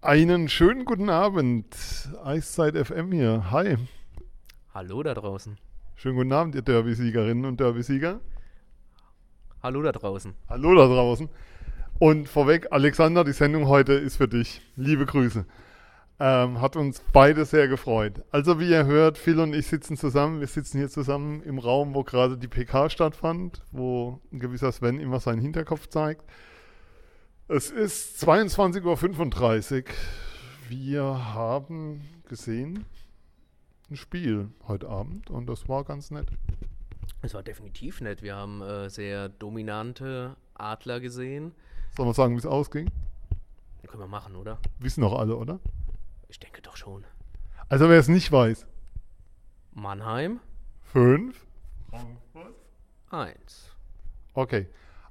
Einen 0.00 0.48
schönen 0.48 0.84
guten 0.84 1.10
Abend. 1.10 1.74
Eiszeit 2.22 2.76
FM 2.76 3.10
hier. 3.10 3.50
Hi. 3.50 3.76
Hallo 4.72 5.02
da 5.02 5.12
draußen. 5.12 5.58
Schönen 5.96 6.14
guten 6.14 6.32
Abend, 6.32 6.54
ihr 6.54 6.62
Derby-Siegerinnen 6.62 7.44
und 7.44 7.58
Derby-Sieger. 7.58 8.20
Hallo 9.60 9.82
da 9.82 9.90
draußen. 9.90 10.34
Hallo 10.48 10.76
da 10.76 10.86
draußen. 10.86 11.28
Und 11.98 12.28
vorweg, 12.28 12.68
Alexander, 12.70 13.24
die 13.24 13.32
Sendung 13.32 13.66
heute 13.66 13.94
ist 13.94 14.18
für 14.18 14.28
dich. 14.28 14.62
Liebe 14.76 15.04
Grüße. 15.04 15.44
Ähm, 16.20 16.60
hat 16.60 16.76
uns 16.76 17.02
beide 17.12 17.44
sehr 17.44 17.66
gefreut. 17.66 18.22
Also 18.30 18.60
wie 18.60 18.70
ihr 18.70 18.86
hört, 18.86 19.18
Phil 19.18 19.40
und 19.40 19.52
ich 19.52 19.66
sitzen 19.66 19.96
zusammen. 19.96 20.38
Wir 20.38 20.46
sitzen 20.46 20.78
hier 20.78 20.90
zusammen 20.90 21.42
im 21.42 21.58
Raum, 21.58 21.96
wo 21.96 22.04
gerade 22.04 22.38
die 22.38 22.46
PK 22.46 22.88
stattfand, 22.88 23.64
wo 23.72 24.20
ein 24.32 24.38
gewisser 24.38 24.70
Sven 24.70 25.00
immer 25.00 25.18
seinen 25.18 25.40
Hinterkopf 25.40 25.88
zeigt. 25.88 26.24
Es 27.50 27.70
ist 27.70 28.22
22.35 28.22 29.78
Uhr. 29.78 29.84
Wir 30.68 31.02
haben 31.32 32.02
gesehen 32.28 32.84
ein 33.88 33.96
Spiel 33.96 34.50
heute 34.66 34.86
Abend 34.90 35.30
und 35.30 35.46
das 35.46 35.66
war 35.66 35.82
ganz 35.84 36.10
nett. 36.10 36.28
Es 37.22 37.32
war 37.32 37.42
definitiv 37.42 38.02
nett. 38.02 38.20
Wir 38.20 38.36
haben 38.36 38.60
äh, 38.60 38.90
sehr 38.90 39.30
dominante 39.30 40.36
Adler 40.52 41.00
gesehen. 41.00 41.52
Sollen 41.96 42.10
wir 42.10 42.12
sagen, 42.12 42.34
wie 42.34 42.38
es 42.38 42.44
ausging? 42.44 42.90
Können 43.86 44.02
wir 44.02 44.08
machen, 44.08 44.36
oder? 44.36 44.58
Wissen 44.78 45.00
doch 45.00 45.18
alle, 45.18 45.34
oder? 45.34 45.58
Ich 46.28 46.38
denke 46.38 46.60
doch 46.60 46.76
schon. 46.76 47.04
Also 47.70 47.88
wer 47.88 47.98
es 47.98 48.08
nicht 48.08 48.30
weiß. 48.30 48.66
Mannheim 49.72 50.40
Fünf. 50.82 51.46
1. 53.08 53.70
Okay. 54.34 54.68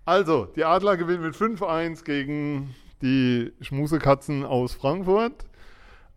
Also, 0.07 0.47
die 0.55 0.63
Adler 0.63 0.95
gewinnen 0.95 1.21
mit 1.21 1.35
5-1 1.35 2.05
gegen 2.05 2.73
die 3.01 3.51
Schmusekatzen 3.59 4.45
aus 4.45 4.73
Frankfurt, 4.73 5.33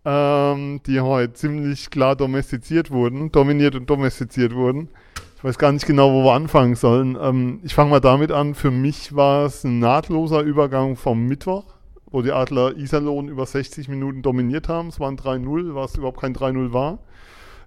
ähm, 0.05 0.81
die 0.87 1.01
heute 1.01 1.33
ziemlich 1.33 1.91
klar 1.91 2.15
domestiziert 2.15 2.93
wurden, 2.93 3.33
dominiert 3.33 3.75
und 3.75 3.91
domestiziert 3.91 4.55
wurden. 4.55 4.91
Ich 5.37 5.43
weiß 5.43 5.59
gar 5.59 5.73
nicht 5.73 5.87
genau, 5.87 6.13
wo 6.13 6.23
wir 6.23 6.35
anfangen 6.35 6.77
sollen. 6.77 7.19
Ähm, 7.21 7.59
ich 7.65 7.75
fange 7.75 7.91
mal 7.91 7.99
damit 7.99 8.31
an. 8.31 8.55
Für 8.55 8.71
mich 8.71 9.17
war 9.17 9.47
es 9.47 9.65
ein 9.65 9.81
nahtloser 9.81 10.43
Übergang 10.43 10.95
vom 10.95 11.27
Mittwoch, 11.27 11.65
wo 12.13 12.23
die 12.23 12.31
Adler 12.31 12.77
Iserlohn 12.77 13.27
über 13.27 13.45
60 13.45 13.89
Minuten 13.89 14.23
dominiert 14.23 14.69
haben. 14.69 14.91
Es 14.91 15.01
waren 15.01 15.17
3-0, 15.17 15.75
was 15.75 15.97
überhaupt 15.97 16.21
kein 16.21 16.37
3-0 16.37 16.73
war. 16.73 17.01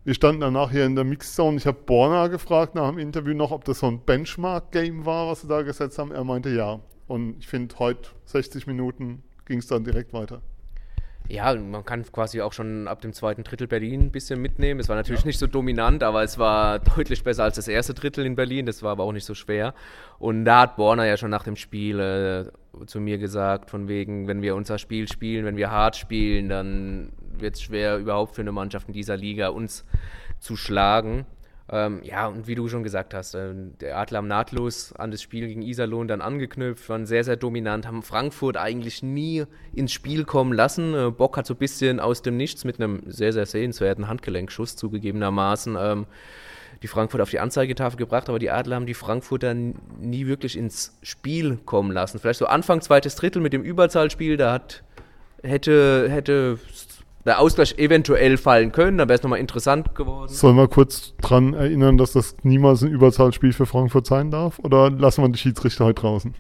Wir 0.06 0.14
standen 0.14 0.42
danach 0.42 0.70
hier 0.70 0.86
in 0.86 0.96
der 0.96 1.06
Mixzone. 1.06 1.56
Ich 1.56 1.66
habe 1.66 1.78
Borna 1.86 2.28
gefragt 2.28 2.76
nach 2.76 2.90
dem 2.90 3.00
Interview 3.00 3.34
noch, 3.34 3.52
ob 3.52 3.64
das 3.64 3.80
so 3.80 3.88
ein 3.88 4.02
Benchmark-Game 4.02 5.06
war, 5.06 5.30
was 5.30 5.42
sie 5.42 5.48
da 5.48 5.62
gesetzt 5.62 5.98
haben. 5.98 6.12
Er 6.12 6.26
meinte 6.26 6.50
ja. 6.50 6.82
Und 7.08 7.38
ich 7.40 7.48
finde, 7.48 7.74
heute 7.80 8.10
60 8.26 8.68
Minuten 8.68 9.24
ging 9.46 9.60
es 9.60 9.68
dann 9.68 9.86
direkt 9.86 10.12
weiter. 10.12 10.42
Ja, 11.30 11.56
man 11.56 11.86
kann 11.86 12.04
quasi 12.12 12.42
auch 12.42 12.52
schon 12.52 12.90
ab 12.90 13.00
dem 13.00 13.14
zweiten 13.14 13.46
Drittel 13.46 13.68
Berlin 13.68 14.02
ein 14.02 14.12
bisschen 14.12 14.42
mitnehmen. 14.42 14.82
Es 14.82 14.90
war 14.90 14.98
natürlich 14.98 15.22
ja. 15.22 15.28
nicht 15.28 15.40
so 15.40 15.48
dominant, 15.48 16.04
aber 16.04 16.22
es 16.22 16.38
war 16.38 16.80
deutlich 16.80 17.24
besser 17.24 17.46
als 17.46 17.56
das 17.56 17.70
erste 17.70 17.94
Drittel 17.94 18.26
in 18.26 18.36
Berlin. 18.36 18.66
Das 18.66 18.84
war 18.84 18.92
aber 18.92 19.06
auch 19.06 19.14
nicht 19.14 19.26
so 19.26 19.36
schwer. 19.36 19.74
Und 20.20 20.44
da 20.44 20.62
hat 20.62 20.76
Borna 20.76 21.06
ja 21.06 21.16
schon 21.16 21.32
nach 21.32 21.44
dem 21.44 21.56
Spiel 21.56 22.00
äh, 22.02 22.52
zu 22.86 23.00
mir 23.00 23.18
gesagt, 23.18 23.70
von 23.70 23.88
wegen, 23.88 24.28
wenn 24.28 24.42
wir 24.42 24.56
unser 24.56 24.78
Spiel 24.78 25.08
spielen, 25.08 25.46
wenn 25.46 25.58
wir 25.58 25.72
hart 25.72 25.96
spielen, 25.96 26.50
dann 26.50 27.12
wird 27.38 27.56
es 27.56 27.62
schwer, 27.62 27.98
überhaupt 27.98 28.36
für 28.36 28.42
eine 28.42 28.52
Mannschaft 28.52 28.88
in 28.88 28.94
dieser 28.94 29.18
Liga 29.18 29.50
uns 29.50 29.86
zu 30.40 30.56
schlagen. 30.56 31.26
Ähm, 31.70 32.02
ja, 32.04 32.28
und 32.28 32.48
wie 32.48 32.56
du 32.56 32.68
schon 32.68 32.84
gesagt 32.84 33.14
hast, 33.14 33.36
äh, 33.36 33.54
der 33.80 33.98
Adler 33.98 34.18
haben 34.18 34.28
nahtlos 34.28 34.92
an 34.94 35.12
das 35.12 35.22
Spiel 35.22 35.48
gegen 35.48 35.62
Iserlohn 35.62 36.10
dann 36.10 36.22
angeknüpft, 36.22 36.90
waren 36.90 37.06
sehr, 37.06 37.24
sehr 37.24 37.38
dominant, 37.38 37.88
haben 37.88 38.04
Frankfurt 38.04 38.58
eigentlich 38.58 39.02
nie 39.02 39.46
ins 39.74 39.94
Spiel 39.94 40.26
kommen 40.26 40.52
lassen. 40.52 40.94
Äh, 40.94 41.12
Bock 41.12 41.38
hat 41.38 41.46
so 41.46 41.54
ein 41.54 41.58
bisschen 41.58 42.02
aus 42.02 42.22
dem 42.22 42.36
Nichts 42.36 42.66
mit 42.66 42.80
einem 42.82 43.02
sehr, 43.06 43.32
sehr 43.32 43.46
sehenswerten 43.46 44.10
Handgelenkschuss 44.10 44.76
zugegebenermaßen 44.76 45.78
ähm, 45.80 46.06
die 46.84 46.88
Frankfurt 46.88 47.22
auf 47.22 47.30
die 47.30 47.40
Anzeigetafel 47.40 47.98
gebracht, 47.98 48.28
aber 48.30 48.40
die 48.40 48.52
Adler 48.52 48.76
haben 48.76 48.86
die 48.86 48.94
Frankfurter 48.94 49.54
nie 49.54 50.28
wirklich 50.28 50.58
ins 50.58 50.96
Spiel 51.02 51.58
kommen 51.66 51.92
lassen. 51.92 52.20
Vielleicht 52.20 52.40
so 52.40 52.46
Anfang 52.46 52.82
zweites 52.82 53.16
Drittel 53.16 53.42
mit 53.42 53.54
dem 53.54 53.64
Überzahlspiel, 53.64 54.36
da 54.36 54.52
hat, 54.52 54.84
hätte, 55.42 56.08
hätte 56.10 56.60
der 57.26 57.40
Ausgleich 57.40 57.80
eventuell 57.80 58.36
fallen 58.36 58.74
können, 58.74 58.98
dann 58.98 59.08
wäre 59.08 59.18
es 59.18 59.24
nochmal 59.24 59.40
interessant 59.40 59.96
geworden. 59.96 60.28
Sollen 60.28 60.58
wir 60.58 60.68
kurz 60.68 61.14
dran 61.22 61.54
erinnern, 61.54 61.98
dass 61.98 62.12
das 62.12 62.36
niemals 62.44 62.84
ein 62.84 62.90
Überzahlspiel 62.90 63.54
für 63.54 63.66
Frankfurt 63.66 64.06
sein 64.06 64.30
darf? 64.30 64.60
Oder 64.60 64.90
lassen 64.90 65.24
wir 65.24 65.30
die 65.30 65.40
Schiedsrichter 65.40 65.86
heute 65.86 66.02
draußen? 66.02 66.36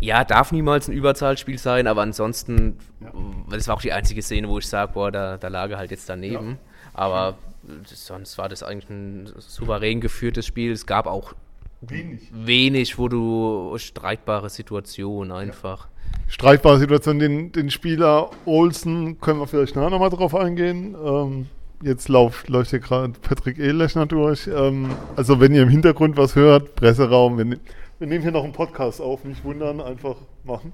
Ja, 0.00 0.24
darf 0.24 0.52
niemals 0.52 0.88
ein 0.88 0.92
Überzahlspiel 0.94 1.58
sein, 1.58 1.86
aber 1.86 2.00
ansonsten, 2.00 2.78
ja. 3.00 3.12
das 3.50 3.68
war 3.68 3.76
auch 3.76 3.82
die 3.82 3.92
einzige 3.92 4.22
Szene, 4.22 4.48
wo 4.48 4.58
ich 4.58 4.66
sage, 4.66 4.94
boah, 4.94 5.12
da, 5.12 5.36
da 5.36 5.48
lag 5.48 5.70
er 5.70 5.76
halt 5.76 5.90
jetzt 5.90 6.08
daneben. 6.08 6.48
Ja. 6.52 6.56
Aber 6.94 7.36
sonst 7.84 8.38
war 8.38 8.48
das 8.48 8.62
eigentlich 8.62 8.90
ein 8.90 9.32
souverän 9.38 10.00
geführtes 10.00 10.46
Spiel. 10.46 10.72
Es 10.72 10.86
gab 10.86 11.06
auch 11.06 11.34
wenig, 11.80 12.28
wenig 12.32 12.98
wo 12.98 13.08
du 13.08 13.76
streitbare 13.78 14.50
Situationen 14.50 15.32
einfach. 15.32 15.86
Ja 15.86 15.92
streitbare 16.28 16.78
Situation. 16.78 17.18
Den, 17.18 17.52
den 17.52 17.70
Spieler 17.70 18.30
Olsen 18.46 19.20
können 19.20 19.40
wir 19.40 19.46
vielleicht 19.46 19.76
nachher 19.76 19.90
nochmal 19.90 20.10
drauf 20.10 20.34
eingehen. 20.34 20.96
Ähm, 21.04 21.46
jetzt 21.82 22.08
läuft, 22.08 22.48
läuft 22.48 22.70
hier 22.70 22.80
gerade 22.80 23.12
Patrick 23.20 23.58
Ehlechner 23.58 24.06
durch. 24.06 24.46
Ähm, 24.46 24.90
also 25.16 25.40
wenn 25.40 25.54
ihr 25.54 25.62
im 25.62 25.68
Hintergrund 25.68 26.16
was 26.16 26.34
hört, 26.34 26.74
Presseraum, 26.74 27.38
wir, 27.38 27.58
wir 27.98 28.06
nehmen 28.06 28.22
hier 28.22 28.32
noch 28.32 28.44
einen 28.44 28.52
Podcast 28.52 29.00
auf, 29.00 29.24
nicht 29.24 29.44
wundern, 29.44 29.80
einfach 29.80 30.16
machen. 30.44 30.72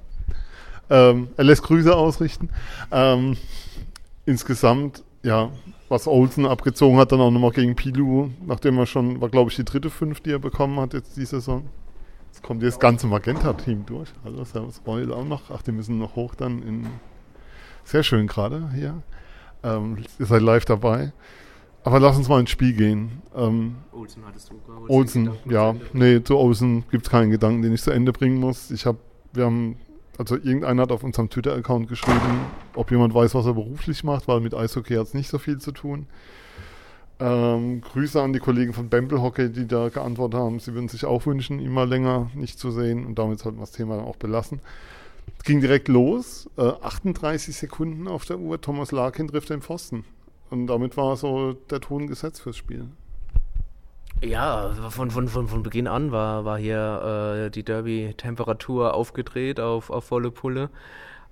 Ähm, 0.90 1.28
er 1.36 1.44
lässt 1.44 1.64
Grüße 1.64 1.94
ausrichten. 1.94 2.50
Ähm, 2.90 3.36
insgesamt, 4.24 5.02
ja, 5.22 5.50
was 5.88 6.06
Olsen 6.06 6.46
abgezogen 6.46 6.98
hat, 6.98 7.12
dann 7.12 7.20
auch 7.20 7.30
nochmal 7.30 7.50
gegen 7.50 7.74
Pilu, 7.74 8.30
nachdem 8.46 8.78
er 8.78 8.86
schon, 8.86 9.20
war 9.20 9.28
glaube 9.28 9.50
ich 9.50 9.56
die 9.56 9.64
dritte 9.64 9.90
Fünf, 9.90 10.20
die 10.20 10.32
er 10.32 10.38
bekommen 10.38 10.78
hat 10.80 10.94
jetzt 10.94 11.16
diese 11.16 11.40
Saison. 11.40 11.64
Jetzt 12.28 12.42
kommt 12.42 12.62
das 12.62 12.78
ganze 12.78 13.06
Magenta-Team 13.06 13.86
durch. 13.86 14.10
Hallo, 14.22 14.44
Servus 14.44 14.82
Royal 14.86 15.12
auch 15.12 15.24
noch. 15.24 15.50
Ach, 15.50 15.62
die 15.62 15.72
müssen 15.72 15.98
noch 15.98 16.14
hoch 16.14 16.34
dann 16.34 16.62
in. 16.62 16.86
Sehr 17.84 18.02
schön 18.02 18.26
gerade 18.26 18.70
hier. 18.74 19.02
Ähm, 19.62 20.04
ihr 20.18 20.26
seid 20.26 20.42
live 20.42 20.64
dabei. 20.66 21.12
Aber 21.84 22.00
lass 22.00 22.16
uns 22.18 22.28
mal 22.28 22.40
ins 22.40 22.50
Spiel 22.50 22.74
gehen. 22.74 23.22
Ähm, 23.34 23.76
Olsen 23.92 24.22
hattest 24.26 24.50
du 24.50 24.60
gerade. 24.60 24.90
Olsen, 24.90 25.30
ja. 25.48 25.74
Nee, 25.92 26.22
zu 26.22 26.36
Olsen 26.36 26.84
gibt 26.90 27.06
es 27.06 27.10
keinen 27.10 27.30
Gedanken, 27.30 27.62
den 27.62 27.72
ich 27.72 27.82
zu 27.82 27.90
Ende 27.90 28.12
bringen 28.12 28.38
muss. 28.38 28.70
Ich 28.70 28.84
habe, 28.84 28.98
wir 29.32 29.46
haben, 29.46 29.76
also 30.18 30.34
irgendeiner 30.34 30.82
hat 30.82 30.92
auf 30.92 31.04
unserem 31.04 31.30
Twitter-Account 31.30 31.88
geschrieben, 31.88 32.40
ob 32.74 32.90
jemand 32.90 33.14
weiß, 33.14 33.34
was 33.36 33.46
er 33.46 33.54
beruflich 33.54 34.02
macht, 34.02 34.26
weil 34.26 34.40
mit 34.40 34.52
Eishockey 34.52 34.94
hat 34.94 35.06
es 35.06 35.14
nicht 35.14 35.30
so 35.30 35.38
viel 35.38 35.58
zu 35.58 35.70
tun. 35.70 36.06
Ähm, 37.20 37.80
Grüße 37.80 38.20
an 38.20 38.32
die 38.32 38.40
Kollegen 38.40 38.72
von 38.72 38.88
Bamble 38.88 39.22
Hockey, 39.22 39.50
die 39.50 39.66
da 39.66 39.88
geantwortet 39.88 40.38
haben. 40.38 40.58
Sie 40.58 40.74
würden 40.74 40.88
sich 40.88 41.04
auch 41.04 41.26
wünschen, 41.26 41.60
ihn 41.60 41.72
mal 41.72 41.88
länger 41.88 42.30
nicht 42.34 42.58
zu 42.58 42.70
sehen. 42.70 43.06
Und 43.06 43.18
damit 43.18 43.38
sollten 43.38 43.58
wir 43.58 43.62
das 43.62 43.72
Thema 43.72 44.02
auch 44.04 44.16
belassen. 44.16 44.60
Es 45.38 45.44
ging 45.44 45.60
direkt 45.60 45.88
los. 45.88 46.48
Äh, 46.56 46.62
38 46.62 47.56
Sekunden 47.56 48.08
auf 48.08 48.24
der 48.24 48.38
Uhr. 48.38 48.60
Thomas 48.60 48.92
Larkin 48.92 49.28
trifft 49.28 49.50
den 49.50 49.62
Pfosten. 49.62 50.04
Und 50.50 50.66
damit 50.66 50.96
war 50.96 51.16
so 51.16 51.52
der 51.52 51.80
Ton 51.80 52.06
gesetzt 52.06 52.42
fürs 52.42 52.56
Spiel. 52.56 52.86
Ja, 54.22 54.70
von, 54.90 55.10
von, 55.10 55.28
von, 55.28 55.48
von 55.48 55.62
Beginn 55.62 55.86
an 55.86 56.10
war, 56.10 56.44
war 56.44 56.58
hier 56.58 57.46
äh, 57.46 57.50
die 57.50 57.62
Derby-Temperatur 57.62 58.94
aufgedreht 58.94 59.60
auf, 59.60 59.90
auf 59.90 60.04
volle 60.04 60.32
Pulle. 60.32 60.70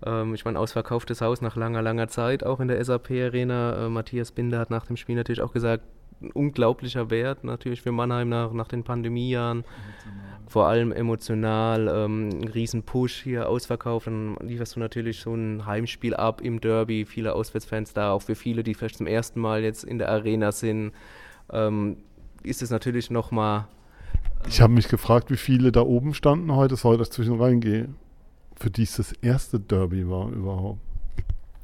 Ähm, 0.04 0.34
ich 0.34 0.44
meine, 0.44 0.58
ausverkauftes 0.58 1.20
Haus 1.20 1.40
nach 1.40 1.56
langer, 1.56 1.82
langer 1.82 2.08
Zeit, 2.08 2.44
auch 2.44 2.60
in 2.60 2.68
der 2.68 2.82
SAP-Arena. 2.84 3.86
Äh, 3.86 3.88
Matthias 3.88 4.30
Binder 4.30 4.60
hat 4.60 4.70
nach 4.70 4.86
dem 4.86 4.96
Spiel 4.96 5.16
natürlich 5.16 5.42
auch 5.42 5.52
gesagt, 5.52 5.84
ein 6.22 6.30
unglaublicher 6.30 7.10
Wert 7.10 7.44
natürlich 7.44 7.82
für 7.82 7.92
Mannheim 7.92 8.28
nach, 8.28 8.52
nach 8.52 8.68
den 8.68 8.84
Pandemiejahren. 8.84 9.64
Vor 10.46 10.66
allem 10.68 10.92
emotional, 10.92 11.88
ähm, 11.88 12.28
ein 12.28 12.48
riesen 12.48 12.84
Push 12.84 13.22
hier 13.22 13.48
ausverkauft. 13.48 14.06
Dann 14.06 14.36
lieferst 14.40 14.76
du 14.76 14.80
natürlich 14.80 15.20
so 15.20 15.34
ein 15.34 15.66
Heimspiel 15.66 16.14
ab 16.14 16.40
im 16.40 16.60
Derby. 16.60 17.04
Viele 17.04 17.34
Auswärtsfans 17.34 17.92
da, 17.94 18.12
auch 18.12 18.22
für 18.22 18.36
viele, 18.36 18.62
die 18.62 18.74
vielleicht 18.74 18.98
zum 18.98 19.08
ersten 19.08 19.40
Mal 19.40 19.64
jetzt 19.64 19.82
in 19.82 19.98
der 19.98 20.08
Arena 20.08 20.52
sind, 20.52 20.92
ähm, 21.52 21.96
ist 22.46 22.62
es 22.62 22.70
natürlich 22.70 23.10
nochmal. 23.10 23.66
Äh, 24.44 24.48
ich 24.48 24.60
habe 24.60 24.72
mich 24.72 24.88
gefragt, 24.88 25.31
wie 25.31 25.37
viele 25.37 25.72
da 25.72 25.82
oben 25.82 26.14
standen 26.14 26.52
heute, 26.52 26.76
soll 26.76 26.98
das 26.98 27.10
zwischen 27.10 27.40
reingehe 27.40 27.88
für 28.56 28.70
die 28.70 28.82
es 28.82 28.96
das 28.96 29.12
erste 29.12 29.60
Derby 29.60 30.08
war 30.08 30.31
überhaupt. 30.31 30.81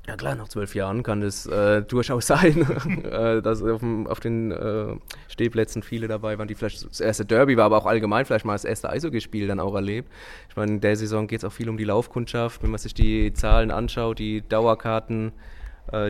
Ja 0.06 0.16
klar, 0.16 0.34
nach 0.34 0.48
zwölf 0.48 0.74
Jahren 0.74 1.04
kann 1.04 1.22
es 1.22 1.46
äh, 1.46 1.82
durchaus 1.82 2.26
sein, 2.26 2.66
äh, 3.04 3.40
dass 3.40 3.62
auf, 3.62 3.80
dem, 3.80 4.06
auf 4.08 4.20
den 4.20 4.50
äh, 4.50 4.96
Stehplätzen 5.28 5.82
viele 5.82 6.08
dabei 6.08 6.38
waren, 6.38 6.48
die 6.48 6.54
vielleicht 6.54 6.84
das 6.84 7.00
erste 7.00 7.24
Derby 7.24 7.56
war, 7.56 7.66
aber 7.66 7.78
auch 7.78 7.86
allgemein 7.86 8.24
vielleicht 8.24 8.44
mal 8.44 8.54
das 8.54 8.64
erste 8.64 8.90
Eishockeyspiel 8.90 9.46
dann 9.46 9.60
auch 9.60 9.74
erlebt. 9.74 10.10
Ich 10.48 10.56
meine, 10.56 10.72
in 10.72 10.80
der 10.80 10.96
Saison 10.96 11.28
geht 11.28 11.38
es 11.38 11.44
auch 11.44 11.52
viel 11.52 11.68
um 11.68 11.76
die 11.76 11.84
Laufkundschaft. 11.84 12.62
Wenn 12.62 12.70
man 12.70 12.78
sich 12.78 12.94
die 12.94 13.32
Zahlen 13.32 13.70
anschaut, 13.70 14.18
die 14.18 14.42
Dauerkarten, 14.46 15.32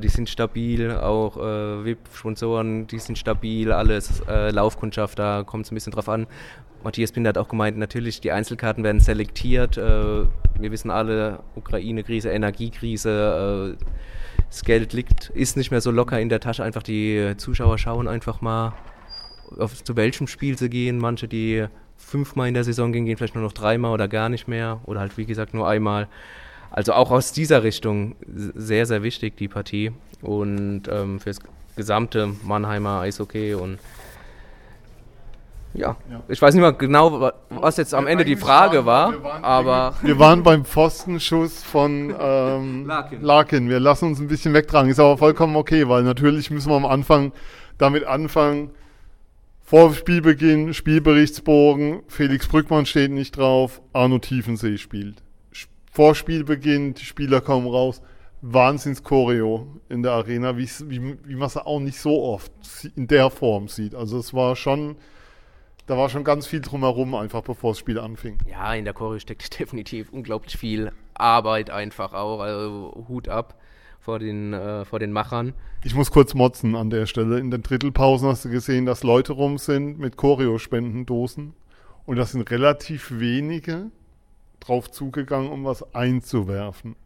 die 0.00 0.08
sind 0.08 0.28
stabil, 0.28 0.92
auch 0.92 1.36
äh, 1.36 1.84
VIP-Sponsoren, 1.84 2.86
die 2.86 2.98
sind 2.98 3.18
stabil, 3.18 3.72
alles 3.72 4.22
äh, 4.28 4.50
Laufkundschaft, 4.50 5.18
da 5.18 5.42
kommt 5.44 5.64
es 5.64 5.72
ein 5.72 5.74
bisschen 5.74 5.92
drauf 5.92 6.08
an. 6.08 6.26
Matthias 6.84 7.12
Binder 7.12 7.30
hat 7.30 7.38
auch 7.38 7.48
gemeint, 7.48 7.78
natürlich, 7.78 8.20
die 8.20 8.32
Einzelkarten 8.32 8.84
werden 8.84 9.00
selektiert. 9.00 9.76
Äh, 9.76 9.80
wir 9.80 10.70
wissen 10.70 10.90
alle, 10.90 11.40
Ukraine-Krise, 11.54 12.30
Energiekrise, 12.30 13.76
äh, 13.80 13.84
das 14.48 14.64
Geld 14.64 14.92
liegt, 14.92 15.30
ist 15.30 15.56
nicht 15.56 15.70
mehr 15.70 15.80
so 15.80 15.90
locker 15.90 16.20
in 16.20 16.28
der 16.28 16.40
Tasche. 16.40 16.62
Einfach 16.62 16.82
die 16.82 17.34
Zuschauer 17.38 17.78
schauen 17.78 18.08
einfach 18.08 18.40
mal, 18.40 18.74
auf, 19.58 19.82
zu 19.82 19.96
welchem 19.96 20.26
Spiel 20.26 20.58
sie 20.58 20.68
gehen. 20.68 20.98
Manche, 20.98 21.28
die 21.28 21.66
fünfmal 21.96 22.48
in 22.48 22.54
der 22.54 22.64
Saison 22.64 22.92
gehen, 22.92 23.06
gehen 23.06 23.16
vielleicht 23.16 23.34
nur 23.34 23.44
noch 23.44 23.52
dreimal 23.52 23.92
oder 23.92 24.08
gar 24.08 24.28
nicht 24.28 24.48
mehr. 24.48 24.80
Oder 24.84 25.00
halt, 25.00 25.16
wie 25.16 25.24
gesagt, 25.24 25.54
nur 25.54 25.68
einmal. 25.68 26.08
Also 26.72 26.94
auch 26.94 27.10
aus 27.10 27.32
dieser 27.32 27.62
Richtung 27.62 28.16
sehr, 28.26 28.86
sehr 28.86 29.02
wichtig, 29.02 29.36
die 29.36 29.48
Partie. 29.48 29.92
Und 30.22 30.84
ähm, 30.90 31.20
fürs 31.20 31.38
gesamte 31.76 32.32
Mannheimer 32.42 33.00
Eishockey 33.00 33.54
und 33.54 33.78
ja. 35.74 35.96
ja. 36.10 36.22
ich 36.28 36.40
weiß 36.40 36.54
nicht 36.54 36.62
mal 36.62 36.72
genau, 36.72 37.32
was 37.48 37.78
jetzt 37.78 37.94
am 37.94 38.06
Ende 38.06 38.24
die 38.24 38.36
Frage 38.36 38.84
war, 38.84 39.12
wir 39.12 39.22
waren, 39.22 39.44
aber. 39.44 39.94
Wir 40.02 40.18
waren 40.18 40.42
beim 40.42 40.64
Pfostenschuss 40.66 41.62
von 41.62 42.14
ähm, 42.20 42.86
Larkin. 42.86 43.22
Larkin. 43.22 43.68
Wir 43.68 43.80
lassen 43.80 44.08
uns 44.08 44.20
ein 44.20 44.28
bisschen 44.28 44.52
wegtragen, 44.52 44.90
ist 44.90 45.00
aber 45.00 45.16
vollkommen 45.16 45.56
okay, 45.56 45.88
weil 45.88 46.02
natürlich 46.02 46.50
müssen 46.50 46.70
wir 46.70 46.76
am 46.76 46.84
Anfang 46.84 47.32
damit 47.78 48.04
anfangen. 48.04 48.70
Vor 49.62 49.94
Spielbeginn, 49.94 50.74
Spielberichtsbogen, 50.74 52.02
Felix 52.08 52.46
Brückmann 52.48 52.84
steht 52.84 53.10
nicht 53.10 53.38
drauf, 53.38 53.80
Arno 53.94 54.18
Tiefensee 54.18 54.76
spielt. 54.76 55.22
Vor 55.94 56.14
Spielbeginn, 56.14 56.94
die 56.94 57.04
Spieler 57.04 57.42
kommen 57.42 57.68
raus. 57.68 58.00
Wahnsinns-Choreo 58.40 59.80
in 59.88 60.02
der 60.02 60.12
Arena, 60.12 60.56
wie, 60.56 60.68
wie 60.88 61.34
man 61.36 61.46
es 61.46 61.56
auch 61.56 61.78
nicht 61.78 62.00
so 62.00 62.24
oft 62.24 62.50
in 62.96 63.06
der 63.06 63.30
Form 63.30 63.68
sieht. 63.68 63.94
Also 63.94 64.18
es 64.18 64.34
war 64.34 64.56
schon 64.56 64.96
da 65.86 65.98
war 65.98 66.08
schon 66.08 66.24
ganz 66.24 66.46
viel 66.46 66.60
drumherum, 66.60 67.14
einfach 67.14 67.42
bevor 67.42 67.72
das 67.72 67.78
Spiel 67.78 67.98
anfing. 67.98 68.38
Ja, 68.48 68.72
in 68.72 68.84
der 68.84 68.94
Choreo 68.94 69.18
steckt 69.18 69.58
definitiv 69.58 70.10
unglaublich 70.10 70.56
viel 70.56 70.92
Arbeit 71.12 71.70
einfach 71.70 72.14
auch. 72.14 72.40
Also 72.40 73.04
Hut 73.08 73.28
ab 73.28 73.58
vor 74.00 74.18
den, 74.18 74.54
äh, 74.54 74.84
vor 74.84 74.98
den 74.98 75.12
Machern. 75.12 75.52
Ich 75.84 75.94
muss 75.94 76.10
kurz 76.10 76.34
motzen 76.34 76.76
an 76.76 76.88
der 76.88 77.06
Stelle. 77.06 77.38
In 77.38 77.50
den 77.50 77.62
Drittelpausen 77.62 78.28
hast 78.28 78.44
du 78.44 78.48
gesehen, 78.48 78.86
dass 78.86 79.02
Leute 79.02 79.32
rum 79.32 79.58
sind 79.58 79.98
mit 79.98 80.16
Choreo-Spendendosen. 80.16 81.54
Und 82.06 82.16
da 82.16 82.24
sind 82.24 82.50
relativ 82.50 83.10
wenige 83.18 83.90
drauf 84.62 84.90
zugegangen, 84.90 85.50
um 85.50 85.64
was 85.64 85.94
einzuwerfen. 85.94 86.96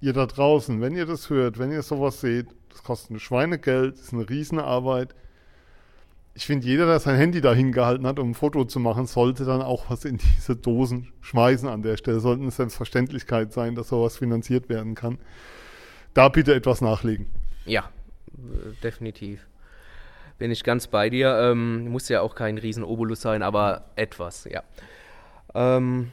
Ihr 0.00 0.12
da 0.12 0.26
draußen, 0.26 0.80
wenn 0.80 0.94
ihr 0.94 1.06
das 1.06 1.30
hört, 1.30 1.58
wenn 1.58 1.72
ihr 1.72 1.82
sowas 1.82 2.20
seht, 2.20 2.46
das 2.70 2.82
kostet 2.82 3.12
ein 3.12 3.20
Schweinegeld, 3.20 3.94
das 3.94 4.02
ist 4.02 4.12
eine 4.12 4.28
Riesenarbeit. 4.28 5.14
Ich 6.34 6.46
finde, 6.46 6.66
jeder, 6.66 6.86
der 6.86 7.00
sein 7.00 7.16
Handy 7.16 7.40
da 7.40 7.52
hingehalten 7.52 8.06
hat, 8.06 8.20
um 8.20 8.30
ein 8.30 8.34
Foto 8.34 8.64
zu 8.64 8.78
machen, 8.78 9.06
sollte 9.06 9.44
dann 9.44 9.60
auch 9.60 9.90
was 9.90 10.04
in 10.04 10.18
diese 10.18 10.54
Dosen 10.54 11.12
schmeißen 11.20 11.68
an 11.68 11.82
der 11.82 11.96
Stelle. 11.96 12.20
Sollte 12.20 12.42
eine 12.42 12.52
Selbstverständlichkeit 12.52 13.52
sein, 13.52 13.74
dass 13.74 13.88
sowas 13.88 14.18
finanziert 14.18 14.68
werden 14.68 14.94
kann. 14.94 15.18
Da 16.14 16.28
bitte 16.28 16.54
etwas 16.54 16.80
nachlegen. 16.80 17.26
Ja, 17.64 17.90
definitiv. 18.84 19.48
Bin 20.38 20.52
ich 20.52 20.62
ganz 20.62 20.86
bei 20.86 21.10
dir. 21.10 21.36
Ähm, 21.40 21.88
muss 21.88 22.08
ja 22.08 22.20
auch 22.20 22.36
kein 22.36 22.58
Riesen-Obolus 22.58 23.20
sein, 23.20 23.42
aber 23.42 23.86
etwas, 23.96 24.44
ja. 24.44 24.62
Ähm, 25.54 26.12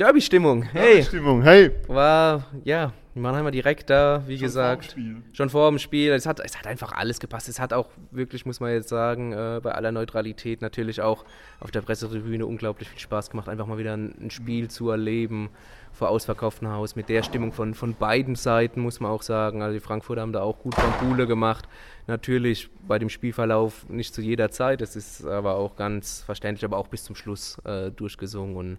Derby-Stimmung, 0.00 0.62
hey. 0.62 0.94
Derby-Stimmung, 0.94 1.42
hey. 1.42 1.72
War, 1.86 2.46
ja, 2.64 2.94
Mannheimer 3.14 3.50
direkt 3.50 3.90
da, 3.90 4.22
wie 4.26 4.38
schon 4.38 4.46
gesagt. 4.46 4.92
Vor 4.92 5.02
schon 5.34 5.50
vor 5.50 5.68
dem 5.68 5.78
Spiel. 5.78 6.12
Es 6.12 6.24
hat, 6.24 6.40
es 6.40 6.56
hat 6.56 6.66
einfach 6.66 6.92
alles 6.92 7.20
gepasst. 7.20 7.50
Es 7.50 7.60
hat 7.60 7.74
auch 7.74 7.90
wirklich, 8.10 8.46
muss 8.46 8.60
man 8.60 8.72
jetzt 8.72 8.88
sagen, 8.88 9.34
äh, 9.34 9.60
bei 9.62 9.72
aller 9.72 9.92
Neutralität 9.92 10.62
natürlich 10.62 11.02
auch 11.02 11.26
auf 11.60 11.70
der 11.70 11.82
Pressetribüne 11.82 12.46
unglaublich 12.46 12.88
viel 12.88 12.98
Spaß 12.98 13.28
gemacht, 13.28 13.50
einfach 13.50 13.66
mal 13.66 13.76
wieder 13.76 13.92
ein, 13.94 14.14
ein 14.18 14.30
Spiel 14.30 14.70
zu 14.70 14.88
erleben 14.88 15.50
vor 15.92 16.08
ausverkauftem 16.08 16.68
Haus 16.68 16.96
mit 16.96 17.10
der 17.10 17.22
Stimmung 17.22 17.52
von, 17.52 17.74
von 17.74 17.94
beiden 17.94 18.36
Seiten, 18.36 18.80
muss 18.80 19.00
man 19.00 19.10
auch 19.10 19.22
sagen. 19.22 19.60
Also 19.60 19.74
die 19.74 19.80
Frankfurter 19.80 20.22
haben 20.22 20.32
da 20.32 20.40
auch 20.40 20.60
gut 20.60 20.74
von 20.76 21.08
Bule 21.08 21.26
gemacht. 21.26 21.68
Natürlich 22.06 22.70
bei 22.88 22.98
dem 22.98 23.10
Spielverlauf 23.10 23.86
nicht 23.88 24.14
zu 24.14 24.22
jeder 24.22 24.50
Zeit, 24.50 24.80
das 24.80 24.96
ist 24.96 25.26
aber 25.26 25.56
auch 25.56 25.76
ganz 25.76 26.22
verständlich, 26.22 26.64
aber 26.64 26.78
auch 26.78 26.88
bis 26.88 27.04
zum 27.04 27.16
Schluss 27.16 27.58
äh, 27.64 27.90
durchgesungen 27.90 28.56
und 28.56 28.78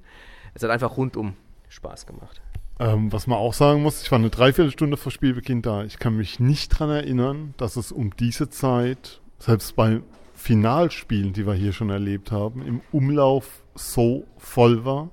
es 0.53 0.63
hat 0.63 0.69
einfach 0.69 0.97
rundum 0.97 1.33
Spaß 1.69 2.05
gemacht. 2.05 2.41
Ähm, 2.79 3.11
was 3.11 3.27
man 3.27 3.37
auch 3.37 3.53
sagen 3.53 3.83
muss, 3.83 4.01
ich 4.01 4.11
war 4.11 4.19
eine 4.19 4.29
Dreiviertelstunde 4.29 4.97
vor 4.97 5.11
Spielbeginn 5.11 5.61
da. 5.61 5.83
Ich 5.83 5.99
kann 5.99 6.17
mich 6.17 6.39
nicht 6.39 6.73
daran 6.73 6.89
erinnern, 6.89 7.53
dass 7.57 7.75
es 7.75 7.91
um 7.91 8.15
diese 8.15 8.49
Zeit, 8.49 9.21
selbst 9.37 9.75
bei 9.75 10.01
Finalspielen, 10.33 11.33
die 11.33 11.45
wir 11.45 11.53
hier 11.53 11.73
schon 11.73 11.91
erlebt 11.91 12.31
haben, 12.31 12.65
im 12.65 12.81
Umlauf 12.91 13.63
so 13.75 14.25
voll 14.37 14.83
war, 14.83 15.09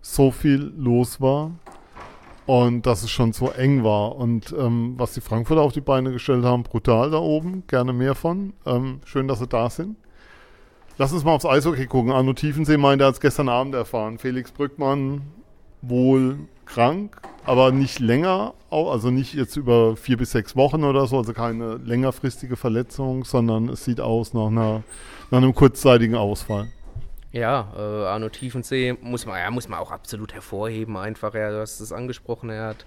so 0.00 0.30
viel 0.30 0.72
los 0.76 1.20
war 1.20 1.50
und 2.46 2.86
dass 2.86 3.02
es 3.02 3.10
schon 3.10 3.32
so 3.32 3.50
eng 3.50 3.84
war. 3.84 4.16
Und 4.16 4.54
ähm, 4.56 4.94
was 4.96 5.14
die 5.14 5.20
Frankfurter 5.20 5.62
auf 5.62 5.72
die 5.72 5.80
Beine 5.80 6.12
gestellt 6.12 6.44
haben, 6.44 6.62
brutal 6.62 7.10
da 7.10 7.18
oben, 7.18 7.64
gerne 7.66 7.92
mehr 7.92 8.14
von. 8.14 8.52
Ähm, 8.66 9.00
schön, 9.04 9.28
dass 9.28 9.40
sie 9.40 9.48
da 9.48 9.68
sind. 9.68 9.96
Lass 11.00 11.14
uns 11.14 11.24
mal 11.24 11.32
aufs 11.32 11.46
Eishockey 11.46 11.86
gucken. 11.86 12.12
Arno 12.12 12.34
Tiefensee 12.34 12.76
meinte, 12.76 13.04
er 13.04 13.08
hat 13.08 13.14
es 13.14 13.20
gestern 13.22 13.48
Abend 13.48 13.74
erfahren. 13.74 14.18
Felix 14.18 14.52
Brückmann 14.52 15.22
wohl 15.80 16.40
krank, 16.66 17.16
aber 17.46 17.72
nicht 17.72 18.00
länger, 18.00 18.52
also 18.68 19.10
nicht 19.10 19.32
jetzt 19.32 19.56
über 19.56 19.96
vier 19.96 20.18
bis 20.18 20.32
sechs 20.32 20.56
Wochen 20.56 20.84
oder 20.84 21.06
so, 21.06 21.16
also 21.16 21.32
keine 21.32 21.76
längerfristige 21.76 22.54
Verletzung, 22.54 23.24
sondern 23.24 23.70
es 23.70 23.82
sieht 23.86 23.98
aus 23.98 24.34
nach, 24.34 24.48
einer, 24.48 24.82
nach 25.30 25.38
einem 25.38 25.54
kurzzeitigen 25.54 26.16
Ausfall. 26.16 26.68
Ja, 27.32 27.72
äh, 27.74 27.80
Arno 27.80 28.28
Tiefensee 28.28 28.94
muss 29.00 29.24
man, 29.24 29.38
ja, 29.38 29.50
muss 29.50 29.70
man 29.70 29.78
auch 29.78 29.92
absolut 29.92 30.34
hervorheben, 30.34 30.98
einfach. 30.98 31.32
Ja, 31.32 31.50
du 31.50 31.60
hast 31.60 31.80
es 31.80 31.92
angesprochen, 31.92 32.50
er 32.50 32.66
hat, 32.66 32.84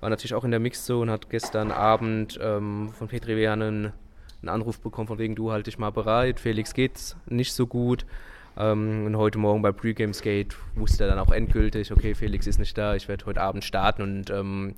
war 0.00 0.10
natürlich 0.10 0.34
auch 0.34 0.44
in 0.44 0.50
der 0.50 0.60
Mixzone, 0.60 1.10
hat 1.10 1.30
gestern 1.30 1.70
Abend 1.70 2.38
ähm, 2.38 2.90
von 2.90 3.08
Petri 3.08 3.34
Wernen 3.34 3.94
einen 4.42 4.48
Anruf 4.48 4.80
bekommen, 4.80 5.08
von 5.08 5.18
wegen, 5.18 5.34
du 5.34 5.52
halt 5.52 5.66
dich 5.66 5.78
mal 5.78 5.90
bereit, 5.90 6.40
Felix 6.40 6.74
geht's 6.74 7.16
nicht 7.26 7.52
so 7.52 7.66
gut. 7.66 8.06
Ähm, 8.56 9.06
und 9.06 9.16
heute 9.16 9.38
Morgen 9.38 9.62
bei 9.62 9.72
Pre-Game 9.72 10.14
Skate 10.14 10.56
wusste 10.74 11.04
er 11.04 11.10
dann 11.10 11.18
auch 11.18 11.30
endgültig, 11.30 11.92
okay, 11.92 12.14
Felix 12.14 12.46
ist 12.46 12.58
nicht 12.58 12.76
da, 12.76 12.94
ich 12.94 13.08
werde 13.08 13.26
heute 13.26 13.40
Abend 13.40 13.64
starten. 13.64 14.02
Und 14.02 14.30
ähm, 14.30 14.74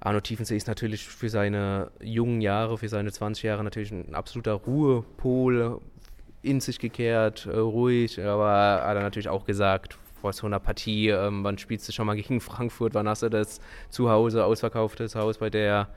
Arno 0.00 0.20
Tiefensee 0.20 0.56
ist 0.56 0.68
natürlich 0.68 1.06
für 1.06 1.28
seine 1.28 1.90
jungen 2.00 2.40
Jahre, 2.40 2.78
für 2.78 2.88
seine 2.88 3.12
20 3.12 3.42
Jahre 3.42 3.64
natürlich 3.64 3.90
ein 3.90 4.14
absoluter 4.14 4.52
Ruhepol, 4.52 5.80
in 6.42 6.60
sich 6.60 6.78
gekehrt, 6.78 7.46
äh, 7.46 7.56
ruhig, 7.56 8.20
aber 8.22 8.82
hat 8.84 8.96
er 8.96 9.02
natürlich 9.02 9.28
auch 9.28 9.44
gesagt, 9.44 9.98
vor 10.20 10.32
so 10.32 10.46
einer 10.46 10.60
Partie, 10.60 11.08
ähm, 11.08 11.44
wann 11.44 11.58
spielst 11.58 11.88
du 11.88 11.92
schon 11.92 12.06
mal 12.06 12.16
gegen 12.16 12.40
Frankfurt, 12.40 12.94
wann 12.94 13.08
hast 13.08 13.22
du 13.22 13.28
das 13.28 13.60
zu 13.88 14.10
Hause, 14.10 14.44
ausverkauftes 14.44 15.14
Haus 15.14 15.38
bei 15.38 15.50
der 15.50 15.88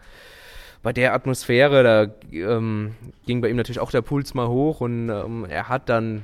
bei 0.83 0.91
der 0.91 1.13
Atmosphäre, 1.13 1.83
da 1.83 2.13
ähm, 2.31 2.95
ging 3.25 3.41
bei 3.41 3.49
ihm 3.49 3.55
natürlich 3.55 3.79
auch 3.79 3.89
der 3.89 4.01
Puls 4.01 4.33
mal 4.33 4.49
hoch 4.49 4.81
und 4.81 5.09
ähm, 5.09 5.45
er 5.49 5.69
hat 5.69 5.87
dann 5.89 6.23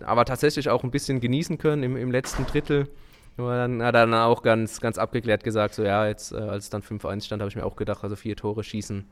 aber 0.00 0.26
tatsächlich 0.26 0.68
auch 0.68 0.84
ein 0.84 0.90
bisschen 0.90 1.20
genießen 1.20 1.58
können 1.58 1.82
im, 1.82 1.96
im 1.96 2.12
letzten 2.12 2.46
Drittel. 2.46 2.88
Aber 3.38 3.56
dann 3.56 3.82
hat 3.82 3.94
er 3.94 4.06
dann 4.06 4.14
auch 4.14 4.42
ganz, 4.42 4.80
ganz 4.80 4.98
abgeklärt 4.98 5.42
gesagt, 5.42 5.74
so 5.74 5.84
ja, 5.84 6.06
jetzt 6.06 6.32
äh, 6.32 6.36
als 6.36 6.64
es 6.64 6.70
dann 6.70 6.82
5-1 6.82 7.24
stand, 7.24 7.40
habe 7.40 7.48
ich 7.48 7.56
mir 7.56 7.64
auch 7.64 7.76
gedacht, 7.76 8.04
also 8.04 8.14
vier 8.14 8.36
Tore 8.36 8.62
schießen 8.62 9.06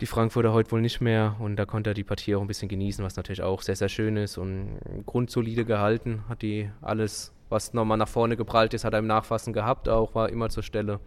die 0.00 0.06
Frankfurter 0.06 0.52
heute 0.52 0.72
wohl 0.72 0.80
nicht 0.80 1.00
mehr 1.00 1.36
und 1.38 1.56
da 1.56 1.64
konnte 1.64 1.90
er 1.90 1.94
die 1.94 2.04
Partie 2.04 2.34
auch 2.34 2.40
ein 2.40 2.46
bisschen 2.46 2.68
genießen, 2.68 3.04
was 3.04 3.16
natürlich 3.16 3.42
auch 3.42 3.62
sehr, 3.62 3.76
sehr 3.76 3.88
schön 3.88 4.16
ist 4.16 4.36
und 4.36 4.78
grundsolide 5.06 5.64
gehalten, 5.64 6.24
hat 6.28 6.42
die 6.42 6.70
alles, 6.82 7.32
was 7.48 7.72
nochmal 7.72 7.96
nach 7.96 8.08
vorne 8.08 8.36
geprallt 8.36 8.74
ist, 8.74 8.84
hat 8.84 8.92
er 8.92 8.98
im 8.98 9.06
Nachfassen 9.06 9.52
gehabt, 9.52 9.88
auch 9.88 10.14
war 10.14 10.28
immer 10.28 10.50
zur 10.50 10.62
Stelle 10.62 11.00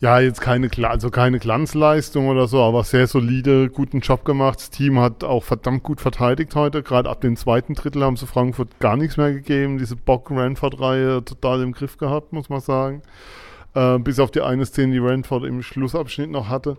ja, 0.00 0.18
jetzt 0.18 0.40
keine, 0.40 0.70
also 0.88 1.10
keine 1.10 1.38
Glanzleistung 1.38 2.28
oder 2.28 2.48
so, 2.48 2.62
aber 2.62 2.84
sehr 2.84 3.06
solide, 3.06 3.68
guten 3.68 4.00
Job 4.00 4.24
gemacht. 4.24 4.58
Das 4.58 4.70
Team 4.70 4.98
hat 4.98 5.24
auch 5.24 5.44
verdammt 5.44 5.82
gut 5.82 6.00
verteidigt 6.00 6.54
heute. 6.54 6.82
Gerade 6.82 7.10
ab 7.10 7.20
dem 7.20 7.36
zweiten 7.36 7.74
Drittel 7.74 8.02
haben 8.02 8.16
sie 8.16 8.26
Frankfurt 8.26 8.78
gar 8.78 8.96
nichts 8.96 9.18
mehr 9.18 9.32
gegeben. 9.32 9.76
Diese 9.76 9.96
Bock-Ranford-Reihe 9.96 11.22
total 11.22 11.62
im 11.62 11.72
Griff 11.72 11.98
gehabt, 11.98 12.32
muss 12.32 12.48
man 12.48 12.60
sagen. 12.60 13.02
Äh, 13.74 13.98
bis 13.98 14.18
auf 14.18 14.30
die 14.30 14.40
eine 14.40 14.64
Szene, 14.64 14.94
die 14.94 14.98
Ranford 14.98 15.44
im 15.44 15.62
Schlussabschnitt 15.62 16.30
noch 16.30 16.48
hatte. 16.48 16.78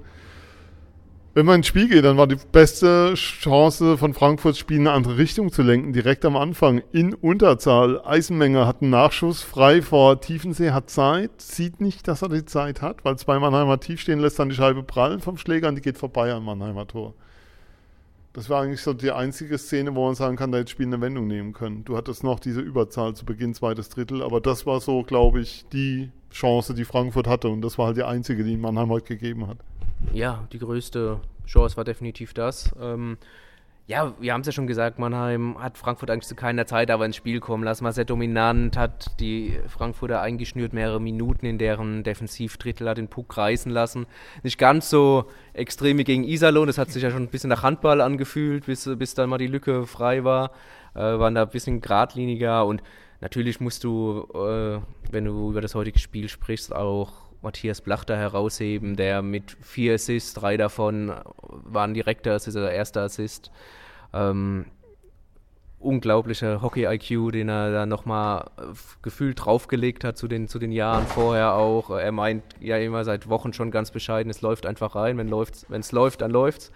Wenn 1.33 1.45
man 1.45 1.57
ins 1.57 1.67
Spiel 1.67 1.87
geht, 1.87 2.03
dann 2.03 2.17
war 2.17 2.27
die 2.27 2.35
beste 2.51 3.13
Chance 3.13 3.97
von 3.97 4.13
Frankfurts 4.13 4.59
Spiel 4.59 4.75
in 4.75 4.87
eine 4.87 4.97
andere 4.97 5.17
Richtung 5.17 5.49
zu 5.49 5.61
lenken, 5.61 5.93
direkt 5.93 6.25
am 6.25 6.35
Anfang, 6.35 6.81
in 6.91 7.13
Unterzahl. 7.13 8.01
Eisenmenger 8.03 8.67
hat 8.67 8.81
einen 8.81 8.91
Nachschuss, 8.91 9.41
frei 9.41 9.81
vor 9.81 10.19
Tiefensee, 10.19 10.71
hat 10.71 10.89
Zeit, 10.89 11.41
sieht 11.41 11.79
nicht, 11.79 12.09
dass 12.09 12.21
er 12.21 12.27
die 12.27 12.43
Zeit 12.43 12.81
hat, 12.81 13.05
weil 13.05 13.17
zwei 13.17 13.39
Mannheimer 13.39 13.79
tief 13.79 14.01
stehen, 14.01 14.19
lässt 14.19 14.39
dann 14.39 14.49
die 14.49 14.55
Scheibe 14.55 14.83
prallen 14.83 15.21
vom 15.21 15.37
Schläger 15.37 15.69
und 15.69 15.75
die 15.75 15.81
geht 15.81 15.97
vorbei 15.97 16.33
am 16.33 16.43
Mannheimer 16.43 16.85
Tor. 16.85 17.13
Das 18.33 18.49
war 18.49 18.63
eigentlich 18.63 18.81
so 18.81 18.91
die 18.91 19.11
einzige 19.11 19.57
Szene, 19.57 19.95
wo 19.95 20.07
man 20.07 20.15
sagen 20.15 20.35
kann, 20.35 20.51
da 20.51 20.57
hätte 20.57 20.71
Spiel 20.71 20.87
eine 20.87 20.99
Wendung 20.99 21.27
nehmen 21.27 21.53
können. 21.53 21.85
Du 21.85 21.95
hattest 21.95 22.25
noch 22.25 22.41
diese 22.41 22.59
Überzahl 22.59 23.13
zu 23.13 23.23
Beginn, 23.23 23.53
zweites 23.53 23.87
Drittel, 23.87 24.21
aber 24.21 24.41
das 24.41 24.65
war 24.65 24.81
so, 24.81 25.03
glaube 25.03 25.39
ich, 25.39 25.63
die 25.71 26.11
Chance, 26.29 26.73
die 26.73 26.83
Frankfurt 26.83 27.27
hatte 27.27 27.47
und 27.47 27.61
das 27.61 27.77
war 27.77 27.87
halt 27.87 27.97
die 27.97 28.03
einzige, 28.03 28.43
die 28.43 28.57
Mannheim 28.57 28.89
heute 28.89 29.15
gegeben 29.15 29.47
hat. 29.47 29.59
Ja, 30.13 30.47
die 30.51 30.59
größte 30.59 31.19
Chance 31.45 31.77
war 31.77 31.83
definitiv 31.83 32.33
das. 32.33 32.71
Ähm, 32.79 33.17
ja, 33.87 34.13
wir 34.19 34.31
haben 34.31 34.41
es 34.41 34.47
ja 34.47 34.53
schon 34.53 34.67
gesagt, 34.67 34.99
Mannheim 34.99 35.61
hat 35.61 35.77
Frankfurt 35.77 36.09
eigentlich 36.09 36.27
zu 36.27 36.35
keiner 36.35 36.65
Zeit 36.65 36.89
aber 36.91 37.05
ins 37.05 37.17
Spiel 37.17 37.41
kommen 37.41 37.63
lassen, 37.63 37.83
war 37.83 37.91
sehr 37.91 38.05
dominant, 38.05 38.77
hat 38.77 39.19
die 39.19 39.59
Frankfurter 39.67 40.21
eingeschnürt, 40.21 40.71
mehrere 40.71 41.01
Minuten 41.01 41.45
in 41.45 41.57
deren 41.57 42.03
Defensivdrittel, 42.03 42.87
hat 42.87 42.97
den 42.97 43.09
Puck 43.09 43.35
reißen 43.35 43.71
lassen. 43.71 44.05
Nicht 44.43 44.57
ganz 44.57 44.89
so 44.89 45.25
extrem 45.53 45.97
wie 45.97 46.05
gegen 46.05 46.23
Iserlohn, 46.23 46.67
das 46.67 46.77
hat 46.77 46.89
sich 46.89 47.03
ja 47.03 47.11
schon 47.11 47.23
ein 47.23 47.27
bisschen 47.27 47.49
nach 47.49 47.63
Handball 47.63 47.99
angefühlt, 47.99 48.65
bis, 48.65 48.89
bis 48.97 49.13
dann 49.13 49.29
mal 49.29 49.39
die 49.39 49.47
Lücke 49.47 49.85
frei 49.87 50.23
war, 50.23 50.51
äh, 50.93 50.99
waren 50.99 51.35
da 51.35 51.43
ein 51.43 51.49
bisschen 51.49 51.81
geradliniger 51.81 52.65
und 52.65 52.81
natürlich 53.19 53.59
musst 53.59 53.83
du, 53.83 54.25
äh, 54.33 54.79
wenn 55.11 55.25
du 55.25 55.49
über 55.49 55.59
das 55.59 55.75
heutige 55.75 55.99
Spiel 55.99 56.29
sprichst, 56.29 56.73
auch 56.73 57.30
Matthias 57.41 57.81
Blachter 57.81 58.17
herausheben, 58.17 58.95
der 58.95 59.21
mit 59.21 59.57
vier 59.61 59.95
Assists, 59.95 60.33
drei 60.33 60.57
davon 60.57 61.13
waren 61.41 61.93
direkter 61.93 62.33
Assist, 62.33 62.57
also 62.57 62.69
erster 62.69 63.01
Assist. 63.01 63.51
Ähm, 64.13 64.65
unglaublicher 65.81 66.61
Hockey-IQ, 66.61 67.31
den 67.31 67.49
er 67.49 67.71
da 67.71 67.85
nochmal 67.85 68.49
gefühlt 69.01 69.43
draufgelegt 69.43 70.03
hat 70.03 70.17
zu 70.17 70.27
den, 70.27 70.47
zu 70.47 70.59
den 70.59 70.71
Jahren 70.71 71.07
vorher 71.07 71.55
auch. 71.55 71.89
Er 71.89 72.11
meint 72.11 72.43
ja 72.59 72.77
immer 72.77 73.03
seit 73.03 73.27
Wochen 73.29 73.53
schon 73.53 73.71
ganz 73.71 73.91
bescheiden, 73.91 74.29
es 74.29 74.41
läuft 74.41 74.65
einfach 74.65 74.95
rein, 74.95 75.17
wenn 75.17 75.79
es 75.79 75.91
läuft, 75.91 76.21
dann 76.21 76.31
läuft's. 76.31 76.71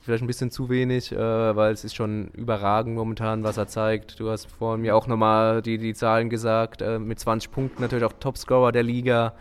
Vielleicht 0.00 0.22
ein 0.22 0.26
bisschen 0.26 0.50
zu 0.50 0.68
wenig, 0.68 1.12
äh, 1.12 1.56
weil 1.56 1.72
es 1.72 1.82
ist 1.82 1.94
schon 1.94 2.28
überragend 2.34 2.94
momentan, 2.94 3.42
was 3.42 3.56
er 3.56 3.68
zeigt. 3.68 4.20
Du 4.20 4.28
hast 4.28 4.50
vorhin 4.50 4.82
mir 4.82 4.94
auch 4.94 5.06
nochmal 5.06 5.62
die, 5.62 5.78
die 5.78 5.94
Zahlen 5.94 6.28
gesagt, 6.28 6.82
äh, 6.82 6.98
mit 6.98 7.18
20 7.18 7.50
Punkten 7.50 7.80
natürlich 7.80 8.04
auch 8.04 8.12
Topscorer 8.12 8.70
der 8.70 8.82
Liga. 8.82 9.32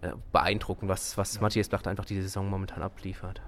Äh, 0.00 0.12
beeindruckend, 0.32 0.88
was, 0.88 1.18
was 1.18 1.40
Matthias 1.40 1.68
Blacht 1.68 1.88
einfach 1.88 2.04
diese 2.04 2.22
Saison 2.22 2.48
momentan 2.48 2.82
abliefert. 2.82 3.40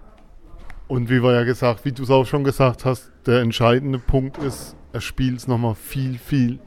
Und 0.88 1.08
wie 1.08 1.22
wir 1.22 1.32
ja 1.32 1.44
gesagt, 1.44 1.84
wie 1.84 1.92
du 1.92 2.02
es 2.02 2.10
auch 2.10 2.26
schon 2.26 2.42
gesagt 2.42 2.84
hast, 2.84 3.12
der 3.26 3.40
entscheidende 3.40 4.00
Punkt 4.00 4.38
ist, 4.38 4.74
er 4.92 5.00
spielt 5.00 5.38
es 5.38 5.46
nochmal 5.46 5.76
viel, 5.76 6.18
viel 6.18 6.58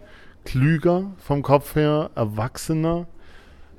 klüger 0.45 1.11
vom 1.17 1.41
Kopf 1.41 1.75
her, 1.75 2.11
erwachsener. 2.15 3.07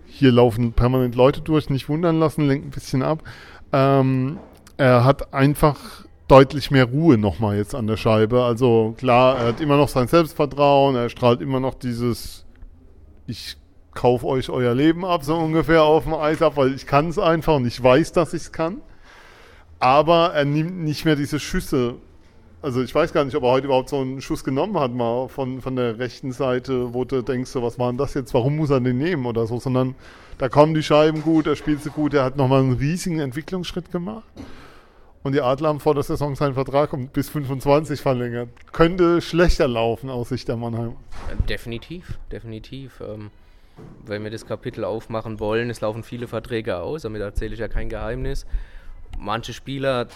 Hier 0.04 0.32
laufen 0.32 0.74
permanent 0.74 1.14
Leute 1.14 1.40
durch, 1.40 1.70
nicht 1.70 1.88
wundern 1.88 2.18
lassen, 2.18 2.46
lenken 2.46 2.68
ein 2.68 2.70
bisschen 2.70 3.02
ab. 3.02 3.22
Ähm, 3.72 4.38
er 4.76 5.04
hat 5.04 5.32
einfach 5.32 6.04
deutlich 6.28 6.70
mehr 6.70 6.84
Ruhe 6.84 7.16
nochmal 7.16 7.56
jetzt 7.56 7.74
an 7.74 7.86
der 7.86 7.96
Scheibe. 7.96 8.44
Also 8.44 8.94
klar, 8.98 9.38
er 9.38 9.46
hat 9.46 9.60
immer 9.62 9.78
noch 9.78 9.88
sein 9.88 10.08
Selbstvertrauen, 10.08 10.96
er 10.96 11.08
strahlt 11.08 11.40
immer 11.40 11.60
noch 11.60 11.74
dieses, 11.74 12.44
ich 13.26 13.56
kaufe 13.94 14.26
euch 14.26 14.50
euer 14.50 14.74
Leben 14.74 15.04
ab, 15.04 15.24
so 15.24 15.36
ungefähr 15.36 15.82
auf 15.84 16.04
dem 16.04 16.14
Eis 16.14 16.42
ab, 16.42 16.56
weil 16.56 16.74
ich 16.74 16.86
kann 16.86 17.08
es 17.08 17.18
einfach 17.18 17.56
und 17.56 17.66
ich 17.66 17.82
weiß, 17.82 18.12
dass 18.12 18.34
ich 18.34 18.42
es 18.42 18.52
kann. 18.52 18.80
Aber 19.78 20.32
er 20.34 20.44
nimmt 20.44 20.82
nicht 20.82 21.04
mehr 21.04 21.16
diese 21.16 21.40
Schüsse. 21.40 21.96
Also 22.62 22.82
ich 22.82 22.94
weiß 22.94 23.12
gar 23.12 23.24
nicht, 23.24 23.36
ob 23.36 23.42
er 23.42 23.50
heute 23.50 23.66
überhaupt 23.66 23.90
so 23.90 24.00
einen 24.00 24.22
Schuss 24.22 24.42
genommen 24.42 24.78
hat, 24.78 24.92
mal 24.92 25.28
von, 25.28 25.60
von 25.60 25.76
der 25.76 25.98
rechten 25.98 26.32
Seite, 26.32 26.94
wo 26.94 27.04
du 27.04 27.22
denkst, 27.22 27.50
was 27.56 27.78
war 27.78 27.88
denn 27.88 27.98
das 27.98 28.14
jetzt, 28.14 28.32
warum 28.32 28.56
muss 28.56 28.70
er 28.70 28.80
den 28.80 28.96
nehmen 28.96 29.26
oder 29.26 29.46
so, 29.46 29.60
sondern 29.60 29.94
da 30.38 30.48
kommen 30.48 30.74
die 30.74 30.82
Scheiben 30.82 31.22
gut, 31.22 31.46
er 31.46 31.56
spielt 31.56 31.82
sie 31.82 31.90
gut, 31.90 32.14
er 32.14 32.24
hat 32.24 32.36
nochmal 32.36 32.60
einen 32.60 32.72
riesigen 32.72 33.20
Entwicklungsschritt 33.20 33.92
gemacht. 33.92 34.24
Und 35.22 35.32
die 35.32 35.40
Adler 35.40 35.68
haben 35.70 35.80
vor 35.80 35.94
der 35.94 36.02
Saison 36.02 36.34
seinen 36.36 36.54
Vertrag 36.54 36.92
um 36.92 37.08
bis 37.08 37.30
25 37.30 38.00
verlängert. 38.00 38.50
Könnte 38.72 39.22
schlechter 39.22 39.68
laufen 39.68 40.10
aus 40.10 40.28
Sicht 40.28 40.48
der 40.48 40.56
Mannheim. 40.56 40.96
Definitiv, 41.48 42.18
definitiv. 42.30 43.00
Ähm 43.00 43.30
wenn 44.06 44.22
wir 44.24 44.30
das 44.30 44.46
Kapitel 44.46 44.84
aufmachen 44.84 45.40
wollen, 45.40 45.70
es 45.70 45.80
laufen 45.80 46.02
viele 46.02 46.26
Verträge 46.26 46.76
aus, 46.76 47.02
damit 47.02 47.22
erzähle 47.22 47.54
ich 47.54 47.60
ja 47.60 47.68
kein 47.68 47.88
Geheimnis. 47.88 48.46
Manche 49.18 49.52
Spieler 49.52 50.08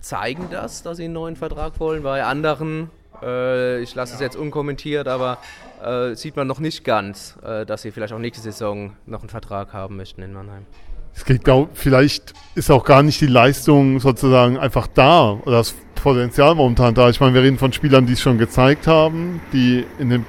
zeigen 0.00 0.48
das, 0.50 0.82
dass 0.82 0.96
sie 0.96 1.04
einen 1.04 1.14
neuen 1.14 1.36
Vertrag 1.36 1.78
wollen, 1.78 2.02
bei 2.02 2.24
anderen, 2.24 2.90
äh, 3.22 3.80
ich 3.82 3.94
lasse 3.94 4.14
es 4.14 4.20
jetzt 4.20 4.36
unkommentiert, 4.36 5.08
aber 5.08 5.38
äh, 5.84 6.14
sieht 6.14 6.36
man 6.36 6.46
noch 6.46 6.58
nicht 6.58 6.84
ganz, 6.84 7.36
äh, 7.44 7.66
dass 7.66 7.82
sie 7.82 7.90
vielleicht 7.90 8.12
auch 8.12 8.18
nächste 8.18 8.42
Saison 8.42 8.96
noch 9.06 9.20
einen 9.20 9.28
Vertrag 9.28 9.72
haben 9.72 9.96
möchten 9.96 10.22
in 10.22 10.32
Mannheim. 10.32 10.66
Es 11.14 11.24
geht, 11.24 11.44
glaub, 11.44 11.70
vielleicht 11.76 12.34
ist 12.54 12.70
auch 12.70 12.84
gar 12.84 13.02
nicht 13.02 13.20
die 13.20 13.26
Leistung 13.26 14.00
sozusagen 14.00 14.58
einfach 14.58 14.86
da 14.86 15.32
oder 15.44 15.58
das 15.58 15.74
Potenzial 15.96 16.54
momentan 16.54 16.94
da. 16.94 17.10
Ich 17.10 17.20
meine, 17.20 17.34
wir 17.34 17.42
reden 17.42 17.58
von 17.58 17.72
Spielern, 17.72 18.06
die 18.06 18.14
es 18.14 18.20
schon 18.20 18.38
gezeigt 18.38 18.86
haben, 18.86 19.40
die 19.52 19.84
in 19.98 20.08
den 20.08 20.24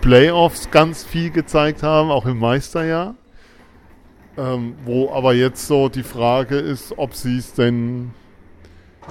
Playoffs 0.00 0.70
ganz 0.70 1.04
viel 1.04 1.30
gezeigt 1.30 1.82
haben, 1.82 2.10
auch 2.10 2.24
im 2.24 2.38
Meisterjahr. 2.38 3.14
Ähm, 4.38 4.74
wo 4.84 5.12
aber 5.12 5.34
jetzt 5.34 5.66
so 5.66 5.88
die 5.88 6.02
Frage 6.02 6.56
ist, 6.56 6.94
ob 6.96 7.14
sie 7.14 7.36
es 7.36 7.52
denn, 7.52 8.12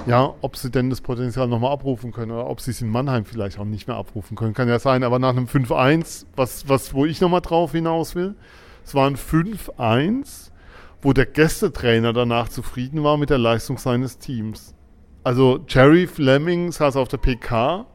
ja, 0.07 0.33
ob 0.41 0.55
sie 0.55 0.71
denn 0.71 0.89
das 0.89 1.01
Potenzial 1.01 1.47
nochmal 1.47 1.73
abrufen 1.73 2.11
können 2.11 2.31
oder 2.31 2.47
ob 2.47 2.61
sie 2.61 2.71
es 2.71 2.81
in 2.81 2.89
Mannheim 2.89 3.25
vielleicht 3.25 3.59
auch 3.59 3.65
nicht 3.65 3.87
mehr 3.87 3.97
abrufen 3.97 4.35
können. 4.35 4.53
Kann 4.53 4.67
ja 4.67 4.79
sein, 4.79 5.03
aber 5.03 5.19
nach 5.19 5.29
einem 5.29 5.45
5-1, 5.45 6.25
was, 6.35 6.67
was, 6.67 6.93
wo 6.93 7.05
ich 7.05 7.21
nochmal 7.21 7.41
drauf 7.41 7.73
hinaus 7.73 8.15
will, 8.15 8.35
es 8.83 8.95
war 8.95 9.07
ein 9.07 9.17
5-1, 9.17 10.49
wo 11.03 11.13
der 11.13 11.27
Gästetrainer 11.27 12.13
danach 12.13 12.49
zufrieden 12.49 13.03
war 13.03 13.17
mit 13.17 13.29
der 13.29 13.37
Leistung 13.37 13.77
seines 13.77 14.17
Teams. 14.17 14.73
Also 15.23 15.59
Jerry 15.67 16.07
Fleming 16.07 16.71
saß 16.71 16.95
auf 16.95 17.09
der 17.09 17.17
PK 17.17 17.85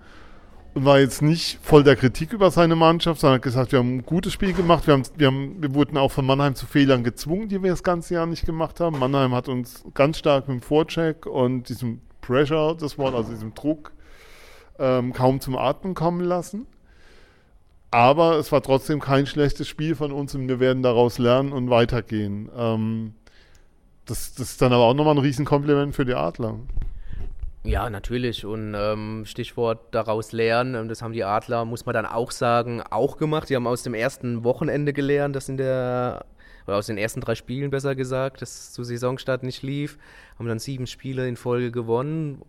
war 0.74 0.98
jetzt 0.98 1.22
nicht 1.22 1.58
voll 1.62 1.84
der 1.84 1.96
Kritik 1.96 2.32
über 2.32 2.50
seine 2.50 2.74
Mannschaft, 2.74 3.20
sondern 3.20 3.36
hat 3.36 3.42
gesagt, 3.42 3.72
wir 3.72 3.78
haben 3.78 3.98
ein 3.98 4.06
gutes 4.06 4.32
Spiel 4.32 4.52
gemacht. 4.52 4.86
Wir, 4.86 4.94
haben, 4.94 5.04
wir, 5.16 5.28
haben, 5.28 5.62
wir 5.62 5.74
wurden 5.74 5.96
auch 5.96 6.10
von 6.10 6.26
Mannheim 6.26 6.54
zu 6.54 6.66
Fehlern 6.66 7.04
gezwungen, 7.04 7.48
die 7.48 7.62
wir 7.62 7.70
das 7.70 7.82
ganze 7.82 8.14
Jahr 8.14 8.26
nicht 8.26 8.44
gemacht 8.44 8.80
haben. 8.80 8.98
Mannheim 8.98 9.34
hat 9.34 9.48
uns 9.48 9.84
ganz 9.94 10.18
stark 10.18 10.48
mit 10.48 10.60
dem 10.60 10.62
Vorcheck 10.62 11.26
und 11.26 11.68
diesem 11.68 12.00
Pressure, 12.20 12.76
das 12.76 12.98
Wort, 12.98 13.14
also 13.14 13.30
diesem 13.30 13.54
Druck, 13.54 13.92
ähm, 14.78 15.12
kaum 15.12 15.40
zum 15.40 15.56
Atmen 15.56 15.94
kommen 15.94 16.20
lassen. 16.20 16.66
Aber 17.90 18.38
es 18.38 18.50
war 18.50 18.60
trotzdem 18.60 18.98
kein 18.98 19.26
schlechtes 19.26 19.68
Spiel 19.68 19.94
von 19.94 20.10
uns 20.10 20.34
und 20.34 20.48
wir 20.48 20.58
werden 20.58 20.82
daraus 20.82 21.18
lernen 21.18 21.52
und 21.52 21.70
weitergehen. 21.70 22.50
Ähm, 22.56 23.14
das, 24.06 24.34
das 24.34 24.50
ist 24.50 24.62
dann 24.62 24.72
aber 24.72 24.84
auch 24.84 24.94
nochmal 24.94 25.14
ein 25.14 25.18
Riesenkompliment 25.18 25.94
für 25.94 26.04
die 26.04 26.14
Adler. 26.14 26.58
Ja, 27.66 27.88
natürlich. 27.88 28.44
Und 28.44 28.74
ähm, 28.76 29.24
Stichwort 29.26 29.94
daraus 29.94 30.32
lernen, 30.32 30.74
ähm, 30.74 30.88
das 30.88 31.00
haben 31.00 31.14
die 31.14 31.24
Adler, 31.24 31.64
muss 31.64 31.86
man 31.86 31.94
dann 31.94 32.04
auch 32.04 32.30
sagen, 32.30 32.82
auch 32.82 33.16
gemacht. 33.16 33.48
Sie 33.48 33.56
haben 33.56 33.66
aus 33.66 33.82
dem 33.82 33.94
ersten 33.94 34.44
Wochenende 34.44 34.92
gelernt, 34.92 35.34
das 35.34 35.48
in 35.48 35.56
der, 35.56 36.26
oder 36.66 36.76
aus 36.76 36.86
den 36.86 36.98
ersten 36.98 37.22
drei 37.22 37.34
Spielen 37.34 37.70
besser 37.70 37.94
gesagt, 37.94 38.42
das 38.42 38.74
zu 38.74 38.84
Saisonstart 38.84 39.42
nicht 39.42 39.62
lief. 39.62 39.96
Haben 40.38 40.48
dann 40.48 40.58
sieben 40.58 40.86
Spiele 40.86 41.26
in 41.26 41.36
Folge 41.36 41.72
gewonnen. 41.72 42.42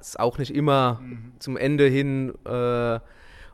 Ist 0.00 0.20
auch 0.20 0.38
nicht 0.38 0.54
immer 0.54 1.00
mhm. 1.02 1.32
zum 1.40 1.56
Ende 1.56 1.86
hin 1.88 2.32
äh, 2.44 3.00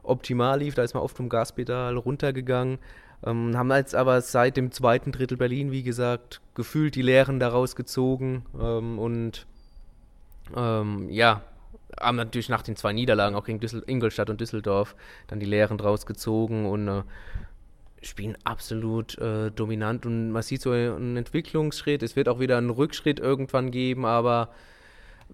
optimal 0.03 0.59
lief. 0.59 0.75
Da 0.75 0.83
ist 0.83 0.93
man 0.93 1.03
oft 1.03 1.17
vom 1.17 1.31
Gaspedal 1.31 1.97
runtergegangen. 1.97 2.79
Ähm, 3.25 3.57
haben 3.57 3.71
jetzt 3.71 3.95
aber 3.95 4.21
seit 4.21 4.59
dem 4.59 4.73
zweiten 4.73 5.13
Drittel 5.13 5.39
Berlin, 5.39 5.73
wie 5.73 5.83
gesagt, 5.83 6.43
gefühlt 6.55 6.95
die 6.97 7.03
Lehren 7.03 7.41
daraus 7.41 7.77
gezogen 7.77 8.45
ähm, 8.61 8.99
und 8.99 9.47
ähm, 10.57 11.09
ja, 11.11 11.43
haben 11.99 12.17
natürlich 12.17 12.49
nach 12.49 12.63
den 12.63 12.77
zwei 12.77 12.93
Niederlagen, 12.93 13.35
auch 13.37 13.45
gegen 13.45 13.61
Düssel 13.61 13.83
Ingolstadt 13.87 14.31
und 14.31 14.41
Düsseldorf, 14.41 14.95
dann 15.27 15.41
die 15.41 15.47
Lehren 15.47 15.79
draus 15.79 16.07
gezogen 16.07 16.67
und 16.67 16.89
äh, 16.89 17.03
spielen 18.03 18.37
absolut 18.45 19.19
äh, 19.19 19.51
dominant. 19.51 20.07
Und 20.07 20.31
man 20.31 20.43
sieht 20.43 20.63
so 20.63 20.71
einen 20.71 21.17
Entwicklungsschritt. 21.17 22.03
Es 22.03 22.17
wird 22.17 22.29
auch 22.29 22.41
wieder 22.41 22.59
einen 22.59 22.71
Rückschritt 22.71 23.21
irgendwann 23.21 23.71
geben, 23.71 24.05
aber 24.05 24.51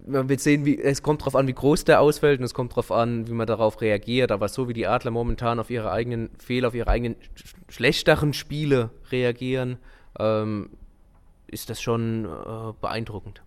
man 0.06 0.28
wird 0.28 0.40
sehen, 0.40 0.64
wie, 0.64 0.80
es 0.80 1.02
kommt 1.02 1.20
darauf 1.20 1.36
an, 1.36 1.46
wie 1.46 1.52
groß 1.52 1.84
der 1.84 2.00
ausfällt 2.00 2.40
und 2.40 2.44
es 2.44 2.54
kommt 2.54 2.72
darauf 2.72 2.90
an, 2.90 3.28
wie 3.28 3.32
man 3.32 3.46
darauf 3.46 3.80
reagiert. 3.80 4.32
Aber 4.32 4.48
so 4.48 4.68
wie 4.68 4.72
die 4.72 4.86
Adler 4.86 5.10
momentan 5.10 5.60
auf 5.60 5.70
ihre 5.70 5.90
eigenen 5.90 6.30
Fehler, 6.38 6.68
auf 6.68 6.74
ihre 6.74 6.88
eigenen 6.88 7.16
schlechteren 7.68 8.32
Spiele 8.32 8.90
reagieren, 9.10 9.78
ähm, 10.18 10.70
ist 11.46 11.70
das 11.70 11.80
schon 11.80 12.24
äh, 12.24 12.72
beeindruckend. 12.80 13.43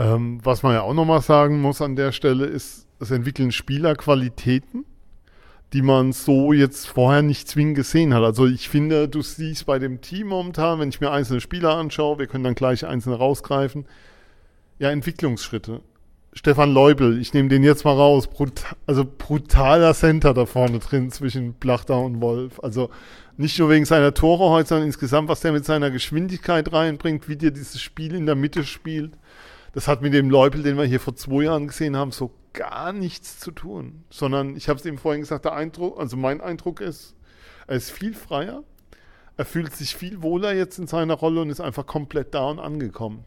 Ähm, 0.00 0.40
was 0.42 0.62
man 0.62 0.72
ja 0.72 0.80
auch 0.80 0.94
nochmal 0.94 1.20
sagen 1.20 1.60
muss 1.60 1.82
an 1.82 1.94
der 1.94 2.12
Stelle 2.12 2.46
ist, 2.46 2.86
es 3.00 3.10
entwickeln 3.10 3.52
Spieler 3.52 3.94
Qualitäten, 3.94 4.86
die 5.74 5.82
man 5.82 6.12
so 6.12 6.54
jetzt 6.54 6.88
vorher 6.88 7.20
nicht 7.20 7.48
zwingend 7.48 7.76
gesehen 7.76 8.14
hat. 8.14 8.22
Also 8.22 8.46
ich 8.46 8.70
finde, 8.70 9.08
du 9.08 9.20
siehst 9.20 9.66
bei 9.66 9.78
dem 9.78 10.00
Team 10.00 10.28
momentan, 10.28 10.80
wenn 10.80 10.88
ich 10.88 11.02
mir 11.02 11.10
einzelne 11.10 11.42
Spieler 11.42 11.76
anschaue, 11.76 12.18
wir 12.18 12.28
können 12.28 12.44
dann 12.44 12.54
gleich 12.54 12.86
einzelne 12.86 13.16
rausgreifen, 13.16 13.84
Ja, 14.78 14.90
Entwicklungsschritte. 14.90 15.82
Stefan 16.32 16.72
Leubel, 16.72 17.20
ich 17.20 17.34
nehme 17.34 17.50
den 17.50 17.62
jetzt 17.62 17.84
mal 17.84 17.92
raus. 17.94 18.26
Brut 18.26 18.62
also 18.86 19.04
brutaler 19.04 19.92
Center 19.92 20.32
da 20.32 20.46
vorne 20.46 20.78
drin 20.78 21.10
zwischen 21.10 21.52
Blachda 21.54 21.94
und 21.96 22.22
Wolf. 22.22 22.58
Also 22.62 22.88
nicht 23.36 23.58
nur 23.58 23.68
wegen 23.68 23.84
seiner 23.84 24.14
Tore 24.14 24.48
heute, 24.48 24.70
sondern 24.70 24.86
insgesamt, 24.86 25.28
was 25.28 25.40
der 25.40 25.52
mit 25.52 25.66
seiner 25.66 25.90
Geschwindigkeit 25.90 26.72
reinbringt, 26.72 27.28
wie 27.28 27.36
der 27.36 27.50
dieses 27.50 27.82
Spiel 27.82 28.14
in 28.14 28.24
der 28.24 28.36
Mitte 28.36 28.64
spielt. 28.64 29.12
Das 29.72 29.86
hat 29.86 30.02
mit 30.02 30.12
dem 30.12 30.30
Leubel, 30.30 30.62
den 30.62 30.76
wir 30.76 30.84
hier 30.84 31.00
vor 31.00 31.14
zwei 31.14 31.44
Jahren 31.44 31.68
gesehen 31.68 31.96
haben, 31.96 32.10
so 32.10 32.32
gar 32.52 32.92
nichts 32.92 33.38
zu 33.38 33.52
tun. 33.52 34.04
Sondern 34.10 34.56
ich 34.56 34.68
habe 34.68 34.78
es 34.78 34.84
ihm 34.84 34.98
vorhin 34.98 35.20
gesagt, 35.20 35.44
der 35.44 35.54
Eindruck, 35.54 35.98
also 35.98 36.16
mein 36.16 36.40
Eindruck 36.40 36.80
ist, 36.80 37.14
er 37.66 37.76
ist 37.76 37.90
viel 37.90 38.14
freier, 38.14 38.64
er 39.36 39.44
fühlt 39.44 39.72
sich 39.74 39.94
viel 39.94 40.22
wohler 40.22 40.52
jetzt 40.52 40.78
in 40.78 40.86
seiner 40.86 41.14
Rolle 41.14 41.42
und 41.42 41.50
ist 41.50 41.60
einfach 41.60 41.86
komplett 41.86 42.34
da 42.34 42.44
und 42.46 42.58
angekommen. 42.58 43.24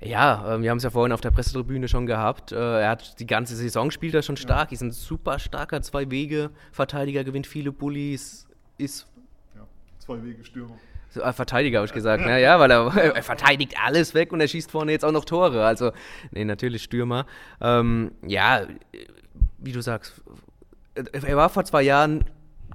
Ja, 0.00 0.54
äh, 0.54 0.62
wir 0.62 0.70
haben 0.70 0.78
es 0.78 0.84
ja 0.84 0.90
vorhin 0.90 1.12
auf 1.12 1.20
der 1.20 1.30
Pressetribüne 1.30 1.88
schon 1.88 2.06
gehabt. 2.06 2.52
Äh, 2.52 2.56
er 2.56 2.90
hat 2.90 3.18
die 3.20 3.26
ganze 3.26 3.56
Saison 3.56 3.90
spielt 3.90 4.14
er 4.14 4.22
schon 4.22 4.36
stark. 4.36 4.70
Ja. 4.70 4.74
Ist 4.74 4.82
ein 4.82 4.92
super 4.92 5.38
starker 5.38 5.82
Zwei-Wege-Verteidiger, 5.82 7.24
gewinnt 7.24 7.46
viele 7.46 7.72
Bullies, 7.72 8.46
ist. 8.78 9.06
Ja, 9.54 9.66
Zwei-Wege-Stürmer. 9.98 10.76
So, 11.14 11.22
äh, 11.22 11.32
Verteidiger 11.32 11.78
habe 11.78 11.86
ich 11.86 11.92
gesagt. 11.92 12.26
Ja 12.26 12.58
weil 12.58 12.70
er, 12.70 12.96
er, 13.14 13.22
verteidigt 13.22 13.74
alles 13.82 14.14
weg 14.14 14.32
und 14.32 14.40
er 14.40 14.48
schießt 14.48 14.70
vorne 14.70 14.92
jetzt 14.92 15.04
auch 15.04 15.12
noch 15.12 15.24
Tore. 15.24 15.64
Also, 15.64 15.92
nee, 16.32 16.44
natürlich 16.44 16.82
Stürmer. 16.82 17.26
Ähm, 17.60 18.12
ja, 18.26 18.66
wie 19.58 19.72
du 19.72 19.80
sagst, 19.80 20.22
er 20.94 21.36
war 21.36 21.48
vor 21.48 21.64
zwei 21.64 21.82
Jahren 21.82 22.24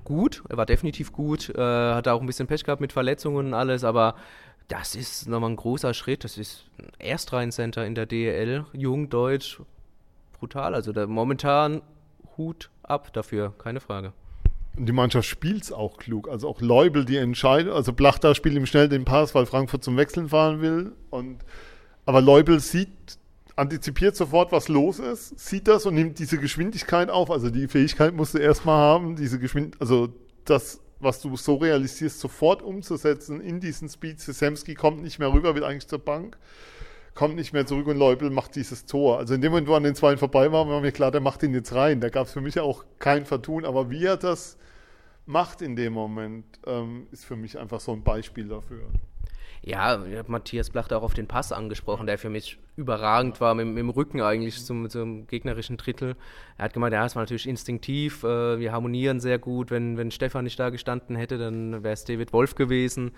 gut, 0.03 0.43
er 0.49 0.57
war 0.57 0.65
definitiv 0.65 1.11
gut, 1.11 1.49
äh, 1.49 1.61
hatte 1.61 2.13
auch 2.13 2.21
ein 2.21 2.27
bisschen 2.27 2.47
Pech 2.47 2.63
gehabt 2.63 2.81
mit 2.81 2.93
Verletzungen 2.93 3.47
und 3.47 3.53
alles, 3.53 3.83
aber 3.83 4.15
das 4.69 4.95
ist 4.95 5.27
nochmal 5.27 5.49
ein 5.49 5.55
großer 5.55 5.93
Schritt. 5.93 6.23
Das 6.23 6.37
ist 6.37 6.65
ein 6.77 6.91
Erstreihen-Center 6.99 7.85
in 7.85 7.95
der 7.95 8.05
DEL, 8.05 8.65
jung, 8.73 9.09
deutsch, 9.09 9.59
brutal. 10.39 10.75
Also 10.75 10.93
da 10.93 11.07
momentan 11.07 11.81
Hut 12.37 12.69
ab 12.83 13.11
dafür, 13.13 13.53
keine 13.57 13.79
Frage. 13.79 14.13
Und 14.79 14.85
die 14.85 14.93
Mannschaft 14.93 15.27
spielt 15.27 15.63
es 15.63 15.71
auch 15.73 15.97
klug. 15.97 16.29
Also 16.29 16.47
auch 16.47 16.61
Leubel, 16.61 17.03
die 17.03 17.17
entscheidet. 17.17 17.73
Also 17.73 17.91
Blachda 17.91 18.33
spielt 18.33 18.55
ihm 18.55 18.65
schnell 18.65 18.87
den 18.87 19.03
Pass, 19.03 19.35
weil 19.35 19.45
Frankfurt 19.45 19.83
zum 19.83 19.97
Wechseln 19.97 20.29
fahren 20.29 20.61
will. 20.61 20.93
Und, 21.09 21.39
aber 22.05 22.21
Leubel 22.21 22.61
sieht, 22.61 22.89
antizipiert 23.57 24.15
sofort, 24.15 24.53
was 24.53 24.69
los 24.69 24.99
ist, 24.99 25.37
sieht 25.37 25.67
das 25.67 25.85
und 25.85 25.95
nimmt 25.95 26.17
diese 26.17 26.37
Geschwindigkeit 26.37 27.09
auf. 27.09 27.29
Also 27.29 27.49
die 27.49 27.67
Fähigkeit 27.67 28.13
musst 28.13 28.33
du 28.33 28.37
erstmal 28.37 28.77
haben, 28.77 29.17
diese 29.17 29.37
Geschwindigkeit, 29.37 29.81
also 29.81 30.09
das 30.45 30.79
was 30.99 31.21
du 31.21 31.35
so 31.37 31.55
realisierst, 31.55 32.19
sofort 32.19 32.61
umzusetzen 32.61 33.41
in 33.41 33.59
diesen 33.59 33.89
Speed. 33.89 34.19
Sesemski 34.19 34.75
kommt 34.75 35.01
nicht 35.01 35.19
mehr 35.19 35.31
rüber, 35.31 35.55
will 35.55 35.63
eigentlich 35.63 35.87
zur 35.87 35.99
Bank, 35.99 36.37
kommt 37.19 37.35
nicht 37.35 37.51
mehr 37.51 37.65
zurück 37.65 37.85
und 37.87 37.97
Leubel 37.97 38.29
macht 38.29 38.55
dieses 38.55 38.85
Tor. 38.85 39.17
Also 39.17 39.33
in 39.33 39.41
dem 39.41 39.51
Moment, 39.51 39.67
wo 39.67 39.73
an 39.73 39.83
den 39.83 39.93
zwei 39.93 40.15
vorbei 40.15 40.53
war, 40.53 40.69
war 40.69 40.79
mir 40.79 40.93
klar, 40.93 41.11
der 41.11 41.19
macht 41.19 41.43
ihn 41.43 41.53
jetzt 41.53 41.75
rein. 41.75 41.99
Da 41.99 42.07
gab 42.07 42.27
es 42.27 42.31
für 42.31 42.39
mich 42.39 42.57
auch 42.61 42.85
kein 42.97 43.25
Vertun, 43.25 43.65
aber 43.65 43.89
wie 43.89 44.05
er 44.05 44.15
das 44.15 44.57
macht 45.25 45.61
in 45.61 45.75
dem 45.75 45.91
Moment, 45.91 46.45
ähm, 46.65 47.07
ist 47.11 47.25
für 47.25 47.35
mich 47.35 47.59
einfach 47.59 47.81
so 47.81 47.91
ein 47.91 48.03
Beispiel 48.03 48.47
dafür. 48.47 48.83
Ja, 49.61 50.01
ich 50.05 50.17
habe 50.17 50.31
Matthias 50.31 50.69
Blachter 50.69 50.97
auch 50.97 51.03
auf 51.03 51.13
den 51.13 51.27
Pass 51.27 51.51
angesprochen, 51.51 52.07
der 52.07 52.17
für 52.17 52.29
mich 52.29 52.57
überragend 52.77 53.41
war, 53.41 53.53
mit, 53.53 53.67
mit 53.67 53.79
dem 53.79 53.89
Rücken 53.89 54.21
eigentlich 54.21 54.63
zum, 54.63 54.89
zum, 54.89 55.27
gegnerischen 55.27 55.75
Drittel. 55.75 56.15
Er 56.57 56.63
hat 56.63 56.73
gemeint, 56.73 56.93
ja, 56.93 57.05
es 57.05 57.17
war 57.17 57.23
natürlich 57.23 57.49
instinktiv, 57.49 58.23
äh, 58.23 58.59
wir 58.59 58.71
harmonieren 58.71 59.19
sehr 59.19 59.39
gut. 59.39 59.71
Wenn, 59.71 59.97
wenn 59.97 60.11
Stefan 60.11 60.45
nicht 60.45 60.57
da 60.57 60.69
gestanden 60.69 61.17
hätte, 61.17 61.37
dann 61.37 61.83
wäre 61.83 61.93
es 61.95 62.05
David 62.05 62.31
Wolf 62.31 62.55
gewesen. 62.55 63.11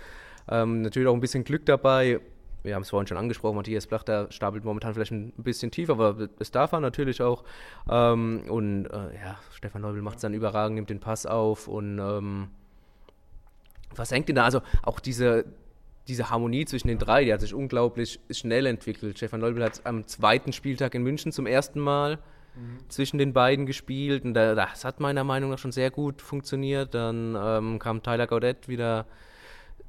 Ähm, 0.50 0.82
natürlich 0.82 1.08
auch 1.08 1.14
ein 1.14 1.20
bisschen 1.20 1.44
Glück 1.44 1.68
dabei. 1.68 2.20
Wir 2.64 2.76
haben 2.76 2.84
es 2.84 2.90
vorhin 2.90 3.08
schon 3.08 3.18
angesprochen, 3.18 3.56
Matthias 3.56 3.88
Blachter 3.88 4.28
stapelt 4.32 4.64
momentan 4.64 4.94
vielleicht 4.94 5.12
ein 5.12 5.34
bisschen 5.38 5.72
tief, 5.72 5.90
aber 5.90 6.30
es 6.40 6.52
darf 6.52 6.72
er 6.72 6.80
natürlich 6.80 7.22
auch. 7.22 7.44
Ähm, 7.90 8.44
und 8.50 8.86
äh, 8.86 9.16
ja, 9.16 9.40
Stefan 9.52 9.82
Neubel 9.82 10.02
macht 10.02 10.18
es 10.18 10.22
dann 10.22 10.34
überragend, 10.34 10.76
nimmt 10.76 10.90
den 10.90 11.00
Pass 11.00 11.26
auf 11.26 11.68
und 11.68 12.00
ähm, 12.00 12.50
was 13.96 14.12
hängt 14.12 14.30
denn 14.30 14.36
da? 14.36 14.46
Also 14.46 14.62
auch 14.84 15.00
diese, 15.00 15.46
diese 16.08 16.30
Harmonie 16.30 16.66
zwischen 16.66 16.88
den 16.88 16.98
drei, 16.98 17.26
die 17.26 17.34
hat 17.34 17.42
sich 17.42 17.54
unglaublich 17.54 18.20
schnell 18.30 18.66
entwickelt. 18.66 19.18
Stefan 19.18 19.42
Leubel 19.42 19.64
hat 19.64 19.82
am 19.86 20.08
zweiten 20.08 20.54
Spieltag 20.54 20.96
in 20.96 21.04
München 21.04 21.32
zum 21.32 21.48
ersten 21.48 21.80
Mal 21.80 22.20
mhm. 22.56 22.80
zwischen 22.90 23.18
den 23.18 23.34
beiden 23.34 23.66
gespielt 23.66 24.24
und 24.24 24.34
das 24.34 24.86
hat 24.86 25.00
meiner 25.00 25.24
Meinung 25.24 25.50
nach 25.50 25.58
schon 25.58 25.72
sehr 25.72 25.92
gut 25.92 26.22
funktioniert. 26.22 26.94
Dann 26.94 27.36
ähm, 27.40 27.80
kam 27.80 28.04
Tyler 28.04 28.28
Gaudet 28.28 28.68
wieder 28.68 29.06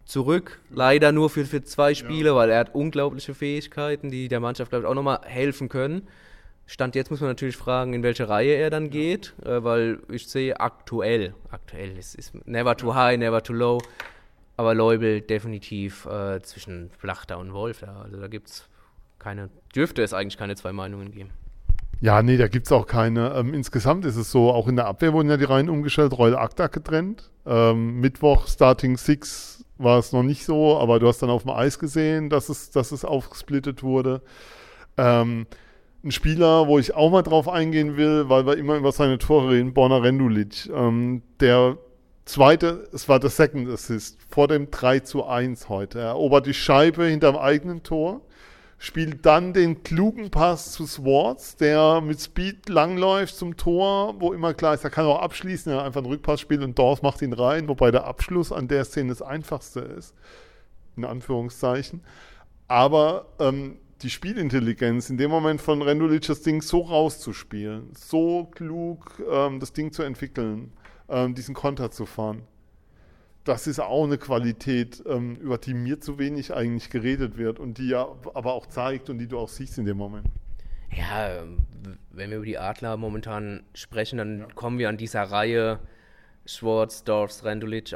zurück, 0.04 0.60
leider 0.70 1.12
nur 1.12 1.30
für, 1.30 1.44
für 1.44 1.62
zwei 1.62 1.94
Spiele, 1.94 2.30
ja. 2.30 2.34
weil 2.34 2.50
er 2.50 2.60
hat 2.60 2.74
unglaubliche 2.74 3.34
Fähigkeiten, 3.34 4.10
die 4.10 4.28
der 4.28 4.40
Mannschaft, 4.40 4.70
glaube 4.70 4.84
ich, 4.84 4.90
auch 4.90 4.94
nochmal 4.94 5.20
helfen 5.24 5.68
können. 5.68 6.08
Stand 6.66 6.94
jetzt 6.94 7.10
muss 7.10 7.20
man 7.20 7.30
natürlich 7.30 7.56
fragen, 7.56 7.92
in 7.92 8.02
welche 8.02 8.28
Reihe 8.28 8.54
er 8.54 8.70
dann 8.70 8.90
geht, 8.90 9.34
äh, 9.44 9.62
weil 9.62 9.98
ich 10.10 10.28
sehe 10.28 10.58
aktuell, 10.60 11.34
aktuell 11.50 11.96
ist, 11.98 12.14
ist 12.14 12.32
never 12.46 12.76
too 12.76 12.94
high, 12.94 13.18
never 13.18 13.42
too 13.42 13.52
low 13.52 13.80
aber 14.56 14.74
Leubel 14.74 15.20
definitiv 15.20 16.06
äh, 16.06 16.40
zwischen 16.42 16.90
Flachter 16.90 17.38
und 17.38 17.52
Wolf. 17.52 17.82
Ja. 17.82 18.02
Also 18.02 18.18
da 18.18 18.28
gibt 18.28 18.48
es 18.48 18.68
keine, 19.18 19.50
dürfte 19.74 20.02
es 20.02 20.12
eigentlich 20.12 20.36
keine 20.36 20.56
zwei 20.56 20.72
Meinungen 20.72 21.10
geben. 21.10 21.30
Ja, 22.00 22.22
nee, 22.22 22.36
da 22.36 22.48
gibt 22.48 22.66
es 22.66 22.72
auch 22.72 22.86
keine. 22.86 23.34
Ähm, 23.34 23.54
insgesamt 23.54 24.04
ist 24.04 24.16
es 24.16 24.30
so, 24.30 24.50
auch 24.50 24.66
in 24.66 24.76
der 24.76 24.86
Abwehr 24.86 25.12
wurden 25.12 25.30
ja 25.30 25.36
die 25.36 25.44
Reihen 25.44 25.70
umgestellt, 25.70 26.16
Reul 26.18 26.34
Akta 26.34 26.66
getrennt. 26.66 27.30
Ähm, 27.46 28.00
Mittwoch 28.00 28.48
Starting 28.48 28.96
Six 28.96 29.64
war 29.82 29.98
es 29.98 30.12
noch 30.12 30.22
nicht 30.22 30.44
so, 30.44 30.78
aber 30.78 30.98
du 30.98 31.08
hast 31.08 31.22
dann 31.22 31.30
auf 31.30 31.42
dem 31.42 31.50
Eis 31.50 31.78
gesehen, 31.78 32.30
dass 32.30 32.48
es, 32.48 32.70
dass 32.70 32.92
es 32.92 33.04
aufgesplittet 33.04 33.82
wurde. 33.82 34.22
Ähm, 34.96 35.46
ein 36.04 36.10
Spieler, 36.10 36.66
wo 36.66 36.78
ich 36.78 36.94
auch 36.94 37.10
mal 37.10 37.22
drauf 37.22 37.48
eingehen 37.48 37.96
will, 37.96 38.28
weil 38.28 38.46
wir 38.46 38.56
immer 38.56 38.76
über 38.76 38.92
seine 38.92 39.18
Tore 39.18 39.52
reden, 39.52 39.72
Borna 39.72 39.98
Rendulic, 39.98 40.68
ähm, 40.74 41.22
der 41.40 41.78
Zweite, 42.24 42.88
es 42.92 43.08
war 43.08 43.18
der 43.18 43.30
Second 43.30 43.68
Assist 43.68 44.18
vor 44.28 44.48
dem 44.48 44.70
3 44.70 45.00
zu 45.00 45.24
1 45.24 45.68
heute. 45.68 45.98
Er 45.98 46.06
erobert 46.06 46.46
die 46.46 46.54
Scheibe 46.54 47.04
hinterm 47.06 47.36
eigenen 47.36 47.82
Tor, 47.82 48.20
spielt 48.82 49.24
dann 49.24 49.52
den 49.52 49.84
klugen 49.84 50.32
Pass 50.32 50.72
zu 50.72 50.86
Swartz, 50.86 51.54
der 51.54 52.00
mit 52.00 52.20
Speed 52.20 52.68
langläuft 52.68 53.36
zum 53.36 53.56
Tor, 53.56 54.20
wo 54.20 54.32
immer 54.32 54.54
klar 54.54 54.74
ist, 54.74 54.82
er 54.82 54.90
kann 54.90 55.06
auch 55.06 55.20
abschließen, 55.20 55.70
er 55.70 55.84
einfach 55.84 56.00
einen 56.00 56.10
Rückpass 56.10 56.40
spielt 56.40 56.64
und 56.64 56.76
Dorf 56.76 57.00
macht 57.00 57.22
ihn 57.22 57.32
rein, 57.32 57.68
wobei 57.68 57.92
der 57.92 58.06
Abschluss 58.06 58.50
an 58.50 58.66
der 58.66 58.84
Szene 58.84 59.10
das 59.10 59.22
einfachste 59.22 59.78
ist, 59.78 60.16
in 60.96 61.04
Anführungszeichen. 61.04 62.00
Aber 62.66 63.26
ähm, 63.38 63.78
die 64.02 64.10
Spielintelligenz 64.10 65.10
in 65.10 65.16
dem 65.16 65.30
Moment 65.30 65.60
von 65.60 65.80
Rendulic 65.80 66.26
das 66.26 66.42
Ding 66.42 66.60
so 66.60 66.80
rauszuspielen, 66.80 67.90
so 67.94 68.50
klug 68.52 69.22
ähm, 69.30 69.60
das 69.60 69.72
Ding 69.72 69.92
zu 69.92 70.02
entwickeln, 70.02 70.72
ähm, 71.08 71.36
diesen 71.36 71.54
Konter 71.54 71.92
zu 71.92 72.04
fahren. 72.04 72.48
Das 73.44 73.66
ist 73.66 73.80
auch 73.80 74.04
eine 74.04 74.18
Qualität, 74.18 75.02
ähm, 75.06 75.36
über 75.36 75.58
die 75.58 75.74
mir 75.74 76.00
zu 76.00 76.18
wenig 76.18 76.54
eigentlich 76.54 76.90
geredet 76.90 77.36
wird 77.36 77.58
und 77.58 77.78
die 77.78 77.88
ja 77.88 78.06
aber 78.34 78.52
auch 78.52 78.66
zeigt 78.66 79.10
und 79.10 79.18
die 79.18 79.26
du 79.26 79.38
auch 79.38 79.48
siehst 79.48 79.78
in 79.78 79.84
dem 79.84 79.96
Moment. 79.96 80.26
Ja, 80.94 81.42
wenn 82.10 82.30
wir 82.30 82.36
über 82.36 82.46
die 82.46 82.58
Adler 82.58 82.96
momentan 82.96 83.64
sprechen, 83.74 84.18
dann 84.18 84.38
ja. 84.40 84.46
kommen 84.54 84.78
wir 84.78 84.88
an 84.88 84.96
dieser 84.96 85.22
Reihe 85.22 85.80
Schwartz, 86.44 87.04
Dorfs, 87.04 87.44
Rendulic 87.44 87.94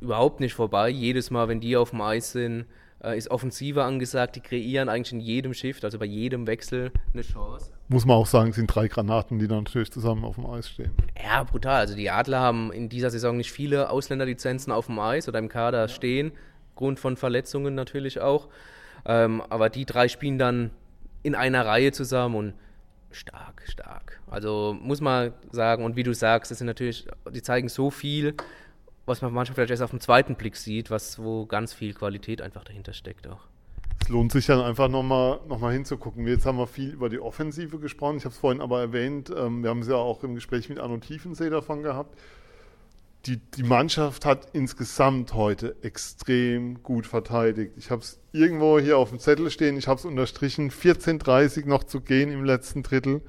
überhaupt 0.00 0.40
nicht 0.40 0.54
vorbei. 0.54 0.88
Jedes 0.88 1.30
Mal, 1.30 1.48
wenn 1.48 1.60
die 1.60 1.76
auf 1.76 1.90
dem 1.90 2.00
Eis 2.00 2.32
sind, 2.32 2.66
äh, 3.02 3.16
ist 3.16 3.30
Offensive 3.30 3.82
angesagt. 3.82 4.36
Die 4.36 4.40
kreieren 4.40 4.88
eigentlich 4.88 5.12
in 5.12 5.20
jedem 5.20 5.54
Shift, 5.54 5.84
also 5.84 5.98
bei 5.98 6.06
jedem 6.06 6.46
Wechsel 6.46 6.92
eine 7.12 7.22
Chance. 7.22 7.73
Muss 7.88 8.06
man 8.06 8.16
auch 8.16 8.26
sagen, 8.26 8.52
sind 8.52 8.66
drei 8.66 8.88
Granaten, 8.88 9.38
die 9.38 9.46
dann 9.46 9.64
natürlich 9.64 9.92
zusammen 9.92 10.24
auf 10.24 10.36
dem 10.36 10.46
Eis 10.46 10.70
stehen. 10.70 10.92
Ja, 11.22 11.44
brutal. 11.44 11.80
Also 11.80 11.94
die 11.94 12.10
Adler 12.10 12.40
haben 12.40 12.72
in 12.72 12.88
dieser 12.88 13.10
Saison 13.10 13.36
nicht 13.36 13.52
viele 13.52 13.90
Ausländerlizenzen 13.90 14.72
auf 14.72 14.86
dem 14.86 14.98
Eis 14.98 15.28
oder 15.28 15.38
im 15.38 15.48
Kader 15.48 15.82
ja. 15.82 15.88
stehen. 15.88 16.32
Grund 16.76 16.98
von 16.98 17.16
Verletzungen 17.16 17.74
natürlich 17.74 18.20
auch. 18.20 18.48
Ähm, 19.04 19.42
aber 19.50 19.68
die 19.68 19.84
drei 19.84 20.08
spielen 20.08 20.38
dann 20.38 20.70
in 21.22 21.34
einer 21.34 21.66
Reihe 21.66 21.92
zusammen 21.92 22.34
und 22.36 22.54
stark, 23.10 23.62
stark. 23.68 24.20
Also 24.30 24.76
muss 24.80 25.00
man 25.00 25.32
sagen, 25.52 25.84
und 25.84 25.96
wie 25.96 26.02
du 26.02 26.14
sagst, 26.14 26.50
das 26.50 26.58
sind 26.58 26.66
natürlich, 26.66 27.06
die 27.32 27.42
zeigen 27.42 27.68
so 27.68 27.90
viel, 27.90 28.34
was 29.06 29.22
man 29.22 29.32
manchmal 29.32 29.54
vielleicht 29.54 29.70
erst 29.70 29.82
auf 29.82 29.90
den 29.90 30.00
zweiten 30.00 30.36
Blick 30.36 30.56
sieht, 30.56 30.90
was, 30.90 31.18
wo 31.22 31.46
ganz 31.46 31.74
viel 31.74 31.92
Qualität 31.92 32.40
einfach 32.40 32.64
dahinter 32.64 32.94
steckt 32.94 33.28
auch. 33.28 33.40
Es 34.04 34.10
lohnt 34.10 34.32
sich 34.32 34.44
dann 34.44 34.60
einfach 34.60 34.88
nochmal 34.88 35.40
noch 35.48 35.60
mal 35.60 35.72
hinzugucken. 35.72 36.26
Jetzt 36.26 36.44
haben 36.44 36.58
wir 36.58 36.66
viel 36.66 36.90
über 36.90 37.08
die 37.08 37.20
Offensive 37.20 37.78
gesprochen. 37.78 38.18
Ich 38.18 38.26
habe 38.26 38.34
es 38.34 38.38
vorhin 38.38 38.60
aber 38.60 38.78
erwähnt, 38.78 39.32
ähm, 39.34 39.62
wir 39.62 39.70
haben 39.70 39.78
es 39.78 39.88
ja 39.88 39.94
auch 39.94 40.22
im 40.24 40.34
Gespräch 40.34 40.68
mit 40.68 40.78
Arno 40.78 40.98
Tiefensee 40.98 41.48
davon 41.48 41.82
gehabt. 41.82 42.18
Die, 43.24 43.38
die 43.38 43.62
Mannschaft 43.62 44.26
hat 44.26 44.48
insgesamt 44.52 45.32
heute 45.32 45.76
extrem 45.80 46.82
gut 46.82 47.06
verteidigt. 47.06 47.72
Ich 47.78 47.90
habe 47.90 48.02
es 48.02 48.20
irgendwo 48.32 48.78
hier 48.78 48.98
auf 48.98 49.08
dem 49.08 49.20
Zettel 49.20 49.50
stehen, 49.50 49.78
ich 49.78 49.88
habe 49.88 49.98
es 49.98 50.04
unterstrichen, 50.04 50.70
14.30 50.70 51.66
noch 51.66 51.84
zu 51.84 52.02
gehen 52.02 52.30
im 52.30 52.44
letzten 52.44 52.82
Drittel. 52.82 53.22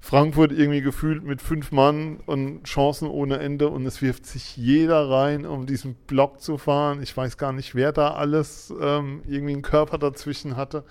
Frankfurt 0.00 0.52
irgendwie 0.52 0.80
gefühlt 0.80 1.24
mit 1.24 1.42
fünf 1.42 1.72
Mann 1.72 2.20
und 2.26 2.64
Chancen 2.64 3.08
ohne 3.08 3.38
Ende 3.38 3.68
und 3.68 3.84
es 3.84 4.00
wirft 4.00 4.26
sich 4.26 4.56
jeder 4.56 5.10
rein, 5.10 5.44
um 5.44 5.66
diesen 5.66 5.94
Block 5.94 6.40
zu 6.40 6.56
fahren. 6.56 7.02
Ich 7.02 7.16
weiß 7.16 7.36
gar 7.36 7.52
nicht, 7.52 7.74
wer 7.74 7.92
da 7.92 8.12
alles 8.14 8.72
ähm, 8.80 9.22
irgendwie 9.26 9.54
einen 9.54 9.62
Körper 9.62 9.98
dazwischen 9.98 10.56
hatte. 10.56 10.84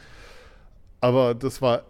Aber 0.99 1.35
das 1.35 1.61
war, 1.61 1.83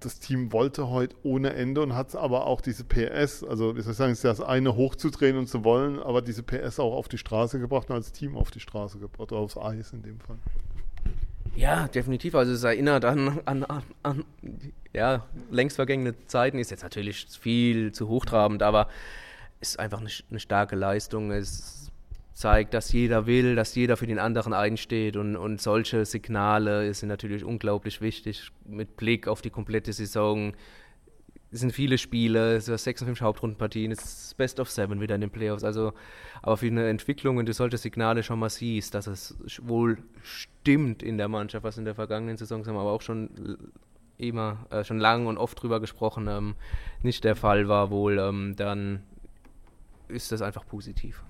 das 0.00 0.20
Team 0.20 0.52
wollte 0.52 0.88
heute 0.88 1.16
ohne 1.24 1.52
Ende 1.52 1.82
und 1.82 1.94
hat 1.94 2.14
aber 2.14 2.46
auch 2.46 2.60
diese 2.60 2.84
PS, 2.84 3.42
also 3.42 3.76
wie 3.76 3.80
soll 3.80 3.92
ich 3.92 3.98
sagen, 3.98 4.12
ist 4.12 4.24
das 4.24 4.40
eine 4.40 4.76
hochzudrehen 4.76 5.36
und 5.36 5.48
zu 5.48 5.64
wollen, 5.64 5.98
aber 5.98 6.22
diese 6.22 6.42
PS 6.42 6.78
auch 6.78 6.94
auf 6.94 7.08
die 7.08 7.18
Straße 7.18 7.58
gebracht 7.58 7.90
und 7.90 7.96
als 7.96 8.12
Team 8.12 8.36
auf 8.36 8.50
die 8.50 8.60
Straße 8.60 8.98
gebracht, 8.98 9.32
aufs 9.32 9.56
Eis 9.58 9.92
in 9.92 10.02
dem 10.02 10.20
Fall. 10.20 10.38
Ja, 11.56 11.88
definitiv. 11.88 12.34
Also 12.34 12.52
es 12.52 12.64
erinnert 12.64 13.04
an, 13.06 13.40
an, 13.46 13.64
an, 13.64 13.82
an 14.02 14.24
ja, 14.92 15.24
längst 15.50 15.76
vergangene 15.76 16.14
Zeiten. 16.26 16.58
Ist 16.58 16.70
jetzt 16.70 16.82
natürlich 16.82 17.26
viel 17.40 17.92
zu 17.92 18.08
hochtrabend, 18.08 18.62
aber 18.62 18.88
ist 19.60 19.78
einfach 19.78 20.00
eine, 20.00 20.10
eine, 20.30 20.38
starke 20.38 20.76
Leistung. 20.76 21.30
Es 21.30 21.90
zeigt, 22.34 22.74
dass 22.74 22.92
jeder 22.92 23.26
will, 23.26 23.56
dass 23.56 23.74
jeder 23.74 23.96
für 23.96 24.06
den 24.06 24.18
anderen 24.18 24.52
einsteht 24.52 25.16
und, 25.16 25.36
und 25.36 25.60
solche 25.62 26.04
Signale 26.04 26.92
sind 26.92 27.08
natürlich 27.08 27.42
unglaublich 27.42 28.02
wichtig 28.02 28.50
mit 28.66 28.98
Blick 28.98 29.26
auf 29.26 29.40
die 29.40 29.50
komplette 29.50 29.94
Saison. 29.94 30.52
Es 31.52 31.60
sind 31.60 31.72
viele 31.72 31.96
Spiele, 31.96 32.56
es 32.56 32.66
sind 32.66 32.78
56 32.78 33.22
Hauptrundenpartien, 33.22 33.92
es 33.92 34.02
ist 34.02 34.36
Best 34.36 34.58
of 34.58 34.70
Seven 34.70 35.00
wieder 35.00 35.14
in 35.14 35.20
den 35.20 35.30
Playoffs. 35.30 35.64
Also, 35.64 35.92
aber 36.42 36.56
für 36.56 36.66
eine 36.66 36.88
Entwicklung, 36.88 37.38
wenn 37.38 37.46
du 37.46 37.52
solche 37.52 37.78
Signale 37.78 38.22
schon 38.22 38.38
mal 38.38 38.50
siehst, 38.50 38.94
dass 38.94 39.06
es 39.06 39.36
wohl 39.62 39.98
stimmt 40.22 41.02
in 41.02 41.18
der 41.18 41.28
Mannschaft, 41.28 41.64
was 41.64 41.78
in 41.78 41.84
der 41.84 41.94
vergangenen 41.94 42.36
Saison 42.36 42.66
haben 42.66 42.74
wir 42.74 42.80
aber 42.80 42.92
auch 42.92 43.02
schon 43.02 43.30
immer, 44.18 44.66
äh, 44.70 44.84
schon 44.84 44.98
lange 44.98 45.28
und 45.28 45.38
oft 45.38 45.62
drüber 45.62 45.80
gesprochen, 45.80 46.26
ähm, 46.28 46.54
nicht 47.02 47.24
der 47.24 47.36
Fall 47.36 47.68
war 47.68 47.90
wohl, 47.90 48.18
ähm, 48.18 48.54
dann 48.56 49.02
ist 50.08 50.32
das 50.32 50.42
einfach 50.42 50.66
positiv. 50.66 51.22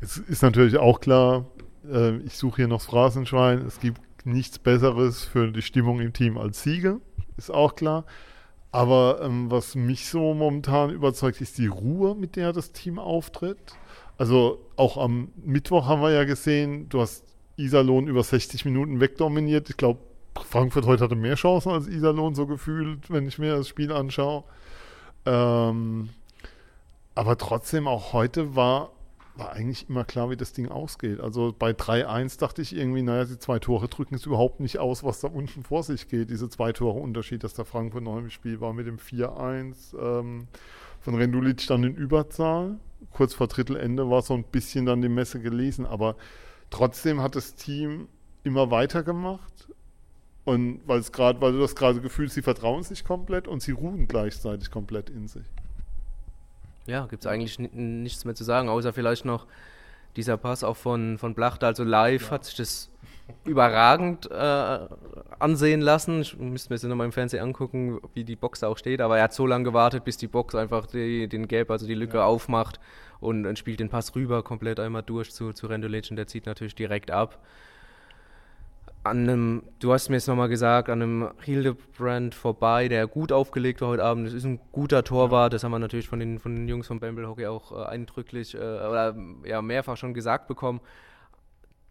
Es 0.00 0.16
ist 0.16 0.42
natürlich 0.42 0.78
auch 0.78 1.00
klar, 1.00 1.46
äh, 1.90 2.16
ich 2.18 2.36
suche 2.36 2.56
hier 2.56 2.68
noch 2.68 2.78
das 2.78 2.86
Phrasenschwein, 2.86 3.58
es 3.66 3.80
gibt 3.80 4.00
nichts 4.24 4.58
Besseres 4.58 5.24
für 5.24 5.50
die 5.50 5.62
Stimmung 5.62 6.00
im 6.00 6.12
Team 6.12 6.38
als 6.38 6.62
Siege, 6.62 7.00
ist 7.36 7.50
auch 7.50 7.74
klar. 7.74 8.04
Aber 8.72 9.20
ähm, 9.22 9.50
was 9.50 9.74
mich 9.74 10.08
so 10.08 10.34
momentan 10.34 10.90
überzeugt, 10.90 11.40
ist 11.40 11.58
die 11.58 11.66
Ruhe, 11.66 12.14
mit 12.14 12.36
der 12.36 12.52
das 12.52 12.72
Team 12.72 12.98
auftritt. 12.98 13.74
Also 14.16 14.60
auch 14.76 14.96
am 14.96 15.32
Mittwoch 15.44 15.86
haben 15.86 16.02
wir 16.02 16.12
ja 16.12 16.24
gesehen, 16.24 16.88
du 16.88 17.00
hast 17.00 17.24
Iserlohn 17.56 18.06
über 18.06 18.22
60 18.22 18.64
Minuten 18.64 19.00
wegdominiert. 19.00 19.70
Ich 19.70 19.76
glaube, 19.76 20.00
Frankfurt 20.48 20.86
heute 20.86 21.04
hatte 21.04 21.16
mehr 21.16 21.34
Chancen 21.34 21.72
als 21.72 21.88
Iserlohn, 21.88 22.34
so 22.34 22.46
gefühlt, 22.46 23.10
wenn 23.10 23.26
ich 23.26 23.38
mir 23.38 23.56
das 23.56 23.68
Spiel 23.68 23.92
anschaue. 23.92 24.44
Ähm, 25.26 26.10
aber 27.14 27.36
trotzdem, 27.36 27.88
auch 27.88 28.12
heute 28.12 28.54
war, 28.54 28.92
war 29.36 29.52
eigentlich 29.52 29.88
immer 29.88 30.04
klar, 30.04 30.30
wie 30.30 30.36
das 30.36 30.52
Ding 30.52 30.68
ausgeht. 30.68 31.20
Also 31.20 31.54
bei 31.56 31.70
3-1 31.70 32.38
dachte 32.38 32.62
ich 32.62 32.76
irgendwie, 32.76 33.02
naja, 33.02 33.24
die 33.24 33.38
zwei 33.38 33.58
Tore 33.58 33.88
drücken 33.88 34.14
es 34.14 34.26
überhaupt 34.26 34.60
nicht 34.60 34.78
aus, 34.78 35.04
was 35.04 35.20
da 35.20 35.28
unten 35.28 35.62
vor 35.62 35.82
sich 35.82 36.08
geht. 36.08 36.30
Diese 36.30 36.48
zwei 36.48 36.72
Tore 36.72 36.98
Unterschied, 36.98 37.44
dass 37.44 37.54
der 37.54 37.64
Frankfurt 37.64 38.02
noch 38.02 38.18
im 38.18 38.30
Spiel 38.30 38.60
war 38.60 38.72
mit 38.72 38.86
dem 38.86 38.98
4-1 38.98 39.98
ähm, 39.98 40.48
von 41.00 41.14
Rendulic 41.14 41.66
dann 41.66 41.84
in 41.84 41.94
Überzahl. 41.94 42.78
Kurz 43.12 43.34
vor 43.34 43.46
Drittelende 43.46 44.10
war 44.10 44.22
so 44.22 44.34
ein 44.34 44.44
bisschen 44.44 44.86
dann 44.86 45.00
die 45.00 45.08
Messe 45.08 45.40
gelesen, 45.40 45.86
aber 45.86 46.16
trotzdem 46.68 47.22
hat 47.22 47.34
das 47.34 47.54
Team 47.54 48.08
immer 48.44 48.70
weitergemacht. 48.70 49.68
Und 50.44 50.80
weil 50.86 50.98
es 50.98 51.12
gerade, 51.12 51.40
weil 51.40 51.52
du 51.52 51.60
das 51.60 51.76
gerade 51.76 52.00
gefühlt, 52.00 52.32
sie 52.32 52.42
vertrauen 52.42 52.82
sich 52.82 53.04
komplett 53.04 53.46
und 53.46 53.62
sie 53.62 53.72
ruhen 53.72 54.08
gleichzeitig 54.08 54.70
komplett 54.70 55.08
in 55.10 55.28
sich 55.28 55.44
ja, 56.90 57.06
gibt 57.06 57.24
es 57.24 57.26
eigentlich 57.26 57.58
nichts 57.58 58.24
mehr 58.24 58.34
zu 58.34 58.44
sagen, 58.44 58.68
außer 58.68 58.92
vielleicht 58.92 59.24
noch 59.24 59.46
dieser 60.16 60.36
Pass 60.36 60.64
auch 60.64 60.76
von, 60.76 61.18
von 61.18 61.34
Blachter. 61.34 61.68
Also 61.68 61.84
live 61.84 62.26
ja. 62.26 62.30
hat 62.32 62.44
sich 62.44 62.56
das 62.56 62.90
überragend 63.44 64.28
äh, 64.30 64.78
ansehen 65.38 65.80
lassen. 65.80 66.22
Ich 66.22 66.36
müsste 66.36 66.70
mir 66.70 66.76
jetzt 66.76 66.84
nochmal 66.84 67.06
im 67.06 67.12
Fernsehen 67.12 67.42
angucken, 67.42 68.00
wie 68.14 68.24
die 68.24 68.34
Box 68.34 68.60
da 68.60 68.68
auch 68.68 68.76
steht. 68.76 69.00
Aber 69.00 69.18
er 69.18 69.24
hat 69.24 69.32
so 69.32 69.46
lange 69.46 69.64
gewartet, 69.64 70.04
bis 70.04 70.16
die 70.16 70.26
Box 70.26 70.56
einfach 70.56 70.86
die, 70.86 71.28
den 71.28 71.46
Gap, 71.46 71.70
also 71.70 71.86
die 71.86 71.94
Lücke 71.94 72.18
ja. 72.18 72.24
aufmacht 72.24 72.80
und, 73.20 73.46
und, 73.46 73.58
spielt 73.58 73.78
den 73.78 73.88
Pass 73.88 74.14
rüber 74.16 74.42
komplett 74.42 74.80
einmal 74.80 75.02
durch 75.02 75.32
zu, 75.32 75.52
zu 75.52 75.68
Rendulic 75.68 76.08
und 76.10 76.16
der 76.16 76.26
zieht 76.26 76.46
natürlich 76.46 76.74
direkt 76.74 77.12
ab 77.12 77.38
an 79.02 79.28
einem, 79.28 79.62
du 79.78 79.92
hast 79.92 80.10
mir 80.10 80.16
jetzt 80.16 80.28
nochmal 80.28 80.48
gesagt, 80.48 80.90
an 80.90 81.00
einem 81.00 81.30
Hildebrand 81.40 82.34
vorbei, 82.34 82.88
der 82.88 83.06
gut 83.06 83.32
aufgelegt 83.32 83.80
war 83.80 83.88
heute 83.88 84.04
Abend. 84.04 84.26
Das 84.26 84.34
ist 84.34 84.44
ein 84.44 84.60
guter 84.72 85.02
Torwart, 85.04 85.52
das 85.52 85.64
haben 85.64 85.70
wir 85.70 85.78
natürlich 85.78 86.08
von 86.08 86.20
den, 86.20 86.38
von 86.38 86.54
den 86.54 86.68
Jungs 86.68 86.86
von 86.86 87.00
Bamble 87.00 87.26
Hockey 87.26 87.46
auch 87.46 87.72
äh, 87.72 87.86
eindrücklich 87.86 88.54
äh, 88.54 88.58
oder 88.58 89.16
ja, 89.44 89.62
mehrfach 89.62 89.96
schon 89.96 90.12
gesagt 90.12 90.48
bekommen. 90.48 90.80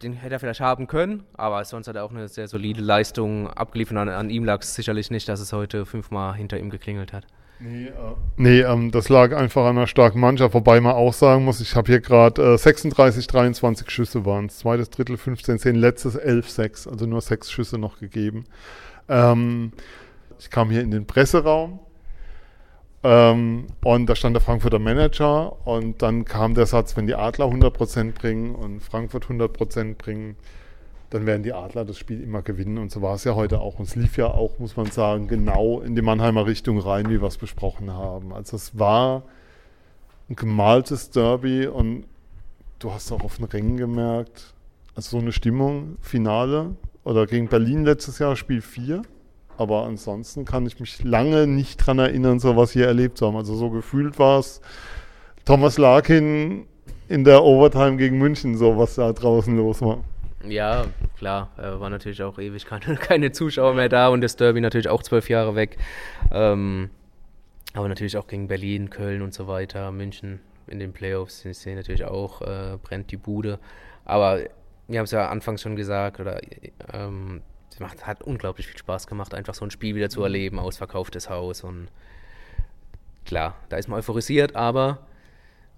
Den 0.03 0.13
hätte 0.13 0.35
er 0.35 0.39
vielleicht 0.39 0.61
haben 0.61 0.87
können, 0.87 1.23
aber 1.33 1.65
sonst 1.65 1.87
hat 1.87 1.95
er 1.95 2.05
auch 2.05 2.11
eine 2.11 2.27
sehr 2.27 2.47
solide 2.47 2.81
Leistung 2.81 3.49
abgeliefert. 3.49 3.97
An, 3.97 4.07
an 4.07 4.29
ihm 4.29 4.45
lag 4.45 4.61
es 4.61 4.75
sicherlich 4.75 5.09
nicht, 5.09 5.27
dass 5.27 5.39
es 5.39 5.51
heute 5.51 5.85
fünfmal 5.85 6.35
hinter 6.35 6.59
ihm 6.59 6.69
geklingelt 6.69 7.11
hat. 7.11 7.25
Nee, 7.61 7.87
äh, 7.87 7.91
nee 8.37 8.61
ähm, 8.61 8.89
das 8.91 9.09
lag 9.09 9.35
einfach 9.35 9.63
an 9.65 9.77
einer 9.77 9.87
starken 9.87 10.19
Mannschaft, 10.19 10.53
wobei 10.53 10.79
man 10.79 10.93
auch 10.93 11.13
sagen 11.13 11.43
muss, 11.43 11.59
ich 11.59 11.75
habe 11.75 11.91
hier 11.91 11.99
gerade 11.99 12.53
äh, 12.53 12.57
36, 12.57 13.27
23 13.27 13.89
Schüsse 13.89 14.25
waren 14.25 14.45
es. 14.45 14.59
Zweites 14.59 14.89
Drittel 14.89 15.17
15, 15.17 15.59
10, 15.59 15.75
letztes 15.75 16.15
11, 16.15 16.49
6, 16.49 16.87
also 16.87 17.05
nur 17.05 17.19
sechs 17.21 17.51
Schüsse 17.51 17.77
noch 17.77 17.99
gegeben. 17.99 18.45
Ähm, 19.09 19.73
ich 20.39 20.49
kam 20.49 20.69
hier 20.69 20.81
in 20.81 20.91
den 20.91 21.05
Presseraum 21.05 21.79
ähm, 23.03 23.67
und 23.83 24.05
da 24.05 24.15
stand 24.15 24.35
der 24.35 24.41
Frankfurter 24.41 24.79
Manager 24.79 25.65
und 25.67 26.01
dann 26.01 26.23
kam 26.23 26.53
der 26.53 26.65
Satz, 26.65 26.95
wenn 26.95 27.07
die 27.07 27.15
Adler 27.15 27.45
100% 27.47 28.13
bringen 28.13 28.55
und 28.55 28.81
Frankfurt 28.81 29.25
100% 29.25 29.95
bringen, 29.95 30.37
dann 31.09 31.25
werden 31.25 31.43
die 31.43 31.53
Adler 31.53 31.85
das 31.85 31.97
Spiel 31.97 32.21
immer 32.21 32.41
gewinnen. 32.41 32.77
Und 32.77 32.91
so 32.91 33.01
war 33.01 33.15
es 33.15 33.23
ja 33.23 33.35
heute 33.35 33.59
auch. 33.59 33.79
Und 33.79 33.87
es 33.87 33.95
lief 33.95 34.17
ja 34.17 34.27
auch, 34.27 34.59
muss 34.59 34.77
man 34.77 34.87
sagen, 34.87 35.27
genau 35.27 35.81
in 35.81 35.95
die 35.95 36.01
Mannheimer 36.01 36.45
Richtung 36.45 36.79
rein, 36.79 37.09
wie 37.09 37.21
wir 37.21 37.27
es 37.27 37.37
besprochen 37.37 37.91
haben. 37.91 38.33
Also 38.33 38.55
es 38.55 38.77
war 38.77 39.23
ein 40.29 40.35
gemaltes 40.35 41.09
Derby 41.09 41.67
und 41.67 42.05
du 42.77 42.93
hast 42.93 43.11
auch 43.11 43.21
auf 43.21 43.37
den 43.37 43.45
Rängen 43.45 43.77
gemerkt, 43.77 44.53
also 44.95 45.17
so 45.17 45.17
eine 45.17 45.31
Stimmung, 45.31 45.97
Finale 46.01 46.75
oder 47.03 47.25
gegen 47.25 47.47
Berlin 47.47 47.85
letztes 47.85 48.19
Jahr 48.19 48.35
Spiel 48.35 48.61
4. 48.61 49.01
Aber 49.57 49.85
ansonsten 49.85 50.45
kann 50.45 50.65
ich 50.67 50.79
mich 50.79 51.03
lange 51.03 51.47
nicht 51.47 51.77
dran 51.77 51.99
erinnern, 51.99 52.39
so 52.39 52.55
was 52.55 52.75
wir 52.75 52.87
erlebt 52.87 53.17
zu 53.17 53.25
haben. 53.25 53.35
Also 53.35 53.55
so 53.55 53.69
gefühlt 53.71 54.19
war 54.19 54.39
es 54.39 54.61
Thomas 55.43 55.77
Larkin 55.77 56.65
in 57.09 57.23
der 57.23 57.43
Overtime 57.43 57.97
gegen 57.97 58.19
München, 58.19 58.55
so 58.55 58.77
was 58.77 58.95
da 58.95 59.11
draußen 59.11 59.57
los 59.57 59.81
war. 59.81 60.03
Ja, 60.47 60.85
klar, 61.17 61.49
äh, 61.57 61.79
war 61.79 61.89
natürlich 61.89 62.23
auch 62.23 62.39
ewig 62.39 62.65
keine, 62.65 62.95
keine, 62.95 63.31
Zuschauer 63.31 63.73
mehr 63.73 63.89
da 63.89 64.07
und 64.07 64.21
das 64.21 64.35
Derby 64.35 64.61
natürlich 64.61 64.89
auch 64.89 65.03
zwölf 65.03 65.29
Jahre 65.29 65.55
weg. 65.55 65.77
Ähm, 66.31 66.89
aber 67.73 67.87
natürlich 67.87 68.17
auch 68.17 68.27
gegen 68.27 68.47
Berlin, 68.47 68.89
Köln 68.89 69.21
und 69.21 69.33
so 69.33 69.47
weiter, 69.47 69.91
München 69.91 70.39
in 70.67 70.79
den 70.79 70.93
Playoffs 70.93 71.45
ich 71.45 71.57
sehe 71.57 71.75
natürlich 71.75 72.05
auch, 72.05 72.41
äh, 72.41 72.77
brennt 72.81 73.11
die 73.11 73.17
Bude. 73.17 73.59
Aber 74.05 74.39
wir 74.87 74.99
haben 74.99 75.05
es 75.05 75.11
ja 75.11 75.29
anfangs 75.29 75.61
schon 75.61 75.75
gesagt, 75.75 76.19
oder 76.19 76.39
ähm, 76.93 77.41
es 77.71 77.79
macht, 77.79 78.07
hat 78.07 78.23
unglaublich 78.23 78.67
viel 78.67 78.77
Spaß 78.77 79.07
gemacht, 79.07 79.33
einfach 79.33 79.53
so 79.53 79.65
ein 79.65 79.71
Spiel 79.71 79.95
wieder 79.95 80.09
zu 80.09 80.23
erleben, 80.23 80.59
ausverkauftes 80.59 81.29
Haus 81.29 81.63
und 81.63 81.89
klar, 83.25 83.55
da 83.69 83.77
ist 83.77 83.87
man 83.87 83.99
euphorisiert, 83.99 84.55
aber 84.55 84.99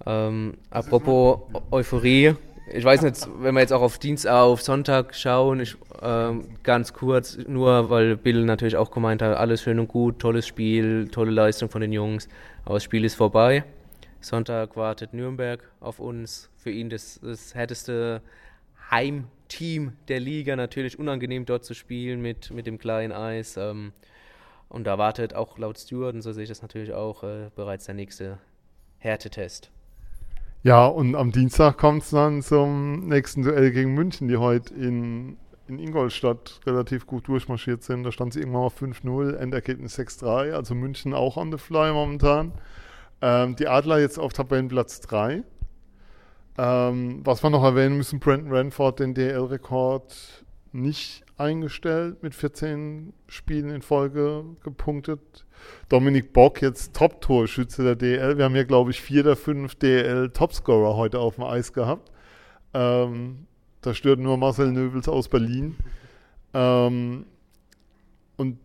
ähm, 0.06 0.58
apropos 0.70 1.42
Euphorie, 1.72 2.36
ich 2.74 2.84
weiß 2.84 3.02
nicht, 3.02 3.28
wenn 3.40 3.54
wir 3.54 3.62
jetzt 3.62 3.74
auch 3.74 3.82
auf 3.82 3.98
Dienst, 3.98 4.28
auf 4.28 4.62
Sonntag 4.62 5.16
schauen, 5.16 5.60
ich, 5.60 5.76
ähm, 6.02 6.46
ganz 6.64 6.94
kurz, 6.94 7.38
nur 7.48 7.90
weil 7.90 8.16
Bill 8.16 8.46
natürlich 8.46 8.78
auch 8.78 8.92
gemeint 8.92 9.22
hat, 9.22 9.38
alles 9.38 9.62
schön 9.62 9.80
und 9.80 9.88
gut, 9.88 10.20
tolles 10.20 10.48
Spiel, 10.48 11.08
tolle 11.10 11.32
Leistung 11.32 11.70
von 11.70 11.82
den 11.82 11.92
Jungs, 11.92 12.30
aber 12.64 12.76
das 12.76 12.84
Spiel 12.84 13.04
ist 13.04 13.16
vorbei. 13.16 13.64
Sonntag 14.22 14.78
wartet 14.78 15.14
Nürnberg 15.14 15.70
auf 15.80 16.00
uns, 16.00 16.50
für 16.58 16.70
ihn 16.70 16.90
das, 16.90 17.20
das 17.22 17.56
härteste 17.56 18.22
Heimteam 18.90 19.94
der 20.08 20.20
Liga, 20.20 20.56
natürlich 20.56 21.00
unangenehm 21.00 21.46
dort 21.46 21.66
zu 21.66 21.74
spielen 21.74 22.22
mit, 22.22 22.52
mit 22.52 22.68
dem 22.68 22.78
kleinen 22.78 23.12
Eis. 23.12 23.58
Ähm, 23.58 23.94
und 24.70 24.86
da 24.86 24.98
wartet 24.98 25.34
auch 25.34 25.58
laut 25.58 25.78
Stewart, 25.78 26.14
und 26.14 26.22
so 26.22 26.32
sehe 26.32 26.44
ich 26.44 26.50
das 26.50 26.62
natürlich 26.62 26.94
auch, 26.94 27.24
äh, 27.24 27.50
bereits 27.56 27.86
der 27.86 27.96
nächste 27.96 28.38
Härtetest. 29.00 29.72
Ja, 30.64 30.86
und 30.86 31.16
am 31.16 31.32
Dienstag 31.32 31.80
kommt 31.80 32.04
es 32.04 32.12
dann 32.12 32.44
zum 32.44 33.08
nächsten 33.08 33.42
Duell 33.42 33.72
gegen 33.72 33.96
München, 33.96 34.28
die 34.28 34.38
heute 34.38 34.72
in, 34.76 35.38
in 35.68 35.80
Ingolstadt 35.80 36.60
relativ 36.68 37.08
gut 37.08 37.28
durchmarschiert 37.28 37.82
sind. 37.82 38.04
Da 38.04 38.12
stand 38.12 38.34
sie 38.34 38.42
irgendwann 38.42 38.62
auf 38.62 38.80
5-0, 38.80 39.38
Endergebnis 39.38 39.98
6-3, 39.98 40.52
also 40.52 40.76
München 40.76 41.16
auch 41.16 41.36
on 41.36 41.52
the 41.52 41.58
fly 41.58 41.92
momentan. 41.92 42.52
Ähm, 43.24 43.56
die 43.56 43.68
Adler 43.68 44.00
jetzt 44.00 44.20
auf 44.20 44.34
Tabellenplatz 44.34 45.00
3. 45.02 45.42
Ähm, 46.60 47.22
was 47.24 47.42
wir 47.42 47.50
noch 47.50 47.64
erwähnen 47.64 47.98
müssen, 47.98 48.20
Brandon 48.20 48.54
Ranford 48.54 49.00
den 49.00 49.16
DL-Rekord 49.16 50.46
nicht 50.74 51.24
eingestellt, 51.42 52.24
mit 52.24 52.36
14 52.36 53.14
Spielen 53.28 53.70
in 53.70 53.82
Folge 53.82 54.46
gepunktet. 54.64 55.46
Dominik 55.90 56.34
Bock 56.34 56.62
jetzt 56.62 56.96
Top-Torschütze 56.96 57.84
der 57.84 57.96
DL. 57.96 58.38
Wir 58.38 58.46
haben 58.46 58.56
ja, 58.56 58.64
glaube 58.64 58.92
ich, 58.92 59.02
vier 59.02 59.24
der 59.24 59.36
fünf 59.36 59.76
DL-Topscorer 59.76 60.96
heute 60.96 61.20
auf 61.20 61.36
dem 61.36 61.44
Eis 61.44 61.74
gehabt. 61.74 62.12
Ähm, 62.74 63.48
da 63.82 63.94
stört 63.94 64.20
nur 64.20 64.38
Marcel 64.38 64.72
Nöbels 64.72 65.10
aus 65.10 65.28
Berlin. 65.28 65.76
Ähm, 66.54 67.26
und 68.38 68.58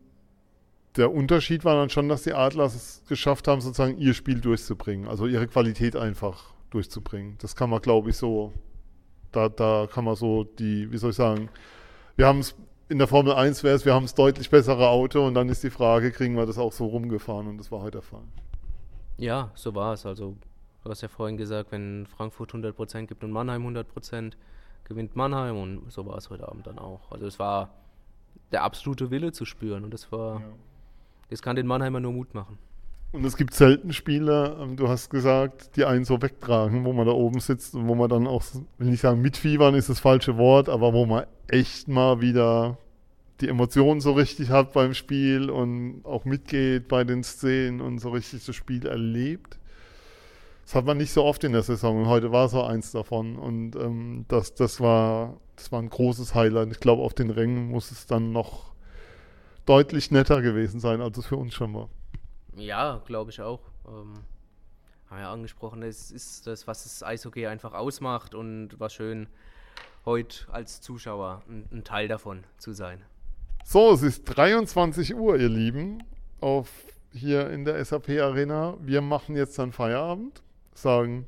der 0.97 1.13
Unterschied 1.13 1.65
war 1.65 1.77
dann 1.77 1.91
schon, 1.91 2.09
dass 2.09 2.23
die 2.23 2.33
Adler 2.33 2.65
es 2.65 3.03
geschafft 3.09 3.49
haben, 3.49 3.61
sozusagen 3.61 3.99
ihr 3.99 4.15
Spiel 4.15 4.41
durchzubringen, 4.41 5.09
also 5.09 5.27
ihre 5.27 5.47
Qualität 5.47 5.97
einfach 5.97 6.55
durchzubringen. 6.71 7.37
Das 7.39 7.57
kann 7.57 7.71
man, 7.71 7.81
glaube 7.81 8.11
ich, 8.11 8.17
so, 8.17 8.53
da, 9.33 9.49
da 9.49 9.89
kann 9.93 10.05
man 10.05 10.17
so 10.17 10.45
die, 10.45 10.91
wie 10.91 10.97
soll 10.97 11.11
ich 11.11 11.17
sagen, 11.17 11.49
wir 12.17 12.27
haben 12.27 12.41
es 12.41 12.55
in 12.89 12.99
der 12.99 13.09
Formel 13.09 13.33
1 13.33 13.65
wäre 13.65 13.75
es, 13.75 13.85
wir 13.85 13.95
haben 13.95 14.05
das 14.05 14.15
deutlich 14.15 14.49
bessere 14.49 14.89
Auto 14.89 15.27
und 15.27 15.35
dann 15.35 15.49
ist 15.49 15.63
die 15.65 15.71
Frage, 15.71 16.13
kriegen 16.13 16.37
wir 16.37 16.47
das 16.47 16.57
auch 16.57 16.73
so 16.73 16.87
rumgefahren 16.87 17.49
und 17.49 17.59
das 17.59 17.73
war 17.73 17.81
heute 17.81 17.99
der 17.99 18.03
Fall. 18.03 18.23
Ja, 19.17 19.51
so 19.55 19.75
war 19.75 19.95
es. 19.95 20.07
Also, 20.07 20.37
du 20.85 20.91
hast 20.91 21.01
ja 21.01 21.09
vorhin 21.09 21.37
gesagt, 21.37 21.73
wenn 21.73 22.07
Frankfurt 22.07 22.53
100% 22.53 23.07
gibt 23.07 23.25
und 23.25 23.33
Mannheim 23.33 23.67
100%, 23.67 24.35
gewinnt 24.85 25.17
Mannheim 25.17 25.57
und 25.57 25.91
so 25.91 26.07
war 26.07 26.17
es 26.17 26.31
heute 26.31 26.47
Abend 26.47 26.67
dann 26.67 26.79
auch. 26.79 27.11
Also, 27.11 27.27
es 27.27 27.39
war 27.39 27.71
der 28.53 28.63
absolute 28.63 29.11
Wille 29.11 29.33
zu 29.33 29.45
spüren 29.45 29.83
und 29.83 29.93
das 29.93 30.13
war, 30.13 30.41
ja. 30.41 30.47
das 31.31 31.43
kann 31.43 31.57
den 31.57 31.67
Mannheimer 31.67 31.99
nur 31.99 32.13
Mut 32.13 32.35
machen. 32.35 32.59
Und 33.17 33.25
es 33.25 33.39
gibt 33.39 33.55
selten 33.55 33.95
Spiele, 33.95 34.59
ähm, 34.61 34.77
du 34.77 34.89
hast 34.89 35.09
gesagt, 35.09 35.75
die 35.77 35.87
einen 35.87 36.05
so 36.05 36.21
wegtragen, 36.21 36.85
wo 36.85 36.93
man 36.93 37.07
da 37.07 37.13
oben 37.13 37.41
sitzt 37.41 37.75
und 37.75 37.89
wo 37.89 37.95
man 37.95 38.11
dann 38.11 38.27
auch, 38.27 38.45
will 38.77 38.91
nicht 38.91 39.01
sagen, 39.01 39.23
mitfiebern 39.23 39.75
ist 39.75 39.89
das 39.89 40.01
falsche 40.01 40.37
Wort, 40.37 40.69
aber 40.69 40.93
wo 40.93 41.07
man 41.07 41.25
echt 41.49 41.89
mal 41.89 42.21
wieder 42.21 42.77
die 43.41 43.49
Emotionen 43.49 44.03
so 44.03 44.13
richtig 44.13 44.51
hat 44.51 44.75
beim 44.75 44.93
Spiel 44.93 45.49
und 45.49 46.03
auch 46.05 46.27
mitgeht 46.27 46.89
bei 46.89 47.05
den 47.05 47.25
Szenen 47.25 47.81
und 47.81 48.01
so 48.01 48.11
richtig 48.11 48.45
das 48.45 48.55
Spiel 48.55 48.87
erlebt. 48.87 49.59
Das 50.67 50.75
hat 50.75 50.85
man 50.85 50.99
nicht 50.99 51.13
so 51.13 51.25
oft 51.25 51.43
in 51.43 51.53
der 51.53 51.63
Saison 51.63 52.03
und 52.03 52.09
heute 52.09 52.33
war 52.33 52.51
so 52.51 52.65
eins 52.65 52.93
davon 52.93 53.37
und 53.37 53.77
ähm, 53.77 54.27
das, 54.29 54.53
das, 54.53 54.79
war, 54.79 55.41
das 55.57 55.73
war 55.73 55.81
ein 55.81 55.89
großes 55.89 56.35
Highlight. 56.35 56.71
Ich 56.71 56.81
glaube, 56.81 57.01
auf 57.01 57.15
den 57.15 57.31
Rängen 57.31 57.71
muss 57.71 57.91
es 57.93 58.05
dann 58.05 58.33
noch 58.33 58.75
deutlich 59.65 60.11
netter 60.11 60.43
gewesen 60.43 60.81
sein, 60.81 61.01
als 61.01 61.17
es 61.17 61.25
für 61.25 61.37
uns 61.37 61.55
schon 61.55 61.73
war. 61.73 61.89
Ja, 62.57 63.03
glaube 63.07 63.31
ich 63.31 63.41
auch. 63.41 63.61
Ähm, 63.87 64.15
haben 65.09 65.21
ja 65.21 65.33
angesprochen, 65.33 65.83
es 65.83 66.11
ist 66.11 66.47
das, 66.47 66.67
was 66.67 66.83
das 66.83 67.03
Eishockey 67.03 67.47
einfach 67.47 67.75
ausmacht 67.75 68.35
und 68.35 68.81
war 68.81 68.91
schön, 68.91 69.29
heute 70.05 70.51
als 70.51 70.81
Zuschauer 70.81 71.43
ein, 71.49 71.67
ein 71.71 71.85
Teil 71.85 72.09
davon 72.09 72.45
zu 72.59 72.73
sein. 72.73 73.03
So, 73.65 73.93
es 73.93 74.03
ist 74.03 74.25
23 74.25 75.15
Uhr, 75.15 75.37
ihr 75.37 75.49
Lieben, 75.49 76.03
auf 76.41 76.71
hier 77.13 77.51
in 77.51 77.65
der 77.65 77.85
SAP 77.85 78.11
Arena. 78.21 78.77
Wir 78.81 79.01
machen 79.01 79.37
jetzt 79.37 79.59
dann 79.59 79.73
Feierabend, 79.73 80.43
sagen 80.75 81.27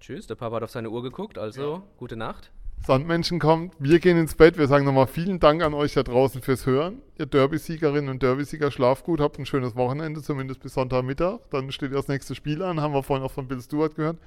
Tschüss, 0.00 0.26
der 0.26 0.34
Papa 0.34 0.56
hat 0.56 0.62
auf 0.62 0.70
seine 0.70 0.90
Uhr 0.90 1.02
geguckt, 1.02 1.38
also 1.38 1.74
ja. 1.74 1.82
gute 1.96 2.16
Nacht. 2.16 2.52
Sandmenschen 2.84 3.38
kommt. 3.38 3.74
Wir 3.78 3.98
gehen 3.98 4.16
ins 4.16 4.34
Bett. 4.34 4.58
Wir 4.58 4.68
sagen 4.68 4.84
nochmal 4.84 5.06
vielen 5.06 5.40
Dank 5.40 5.62
an 5.62 5.74
euch 5.74 5.94
da 5.94 6.02
draußen 6.02 6.40
fürs 6.42 6.66
Hören. 6.66 7.02
Ihr 7.18 7.26
Derby-Siegerinnen 7.26 8.10
und 8.10 8.22
Derby-Sieger, 8.22 8.70
schlaft 8.70 9.04
gut, 9.04 9.20
habt 9.20 9.38
ein 9.38 9.46
schönes 9.46 9.74
Wochenende, 9.74 10.22
zumindest 10.22 10.60
bis 10.60 10.74
Sonntagmittag. 10.74 11.40
Dann 11.50 11.72
steht 11.72 11.92
das 11.92 12.08
nächste 12.08 12.34
Spiel 12.34 12.62
an, 12.62 12.80
haben 12.80 12.94
wir 12.94 13.02
vorhin 13.02 13.24
auch 13.24 13.32
von 13.32 13.48
Bill 13.48 13.60
Stewart 13.60 13.94
gehört. 13.96 14.18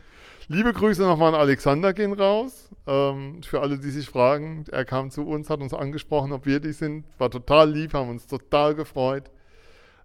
Liebe 0.47 0.73
Grüße 0.73 1.03
nochmal 1.03 1.35
an 1.35 1.39
Alexander 1.39 1.93
gehen 1.93 2.13
raus. 2.13 2.69
Ähm, 2.88 3.43
für 3.43 3.62
alle, 3.62 3.77
die 3.77 3.91
sich 3.91 4.09
fragen, 4.09 4.65
er 4.71 4.83
kam 4.83 5.12
zu 5.12 5.27
uns, 5.27 5.49
hat 5.49 5.62
uns 5.62 5.73
angesprochen, 5.73 6.31
ob 6.31 6.45
wir 6.45 6.59
die 6.59 6.73
sind. 6.73 7.05
War 7.17 7.29
total 7.29 7.71
lieb, 7.71 7.93
haben 7.93 8.09
uns 8.09 8.27
total 8.27 8.73
gefreut. 8.73 9.29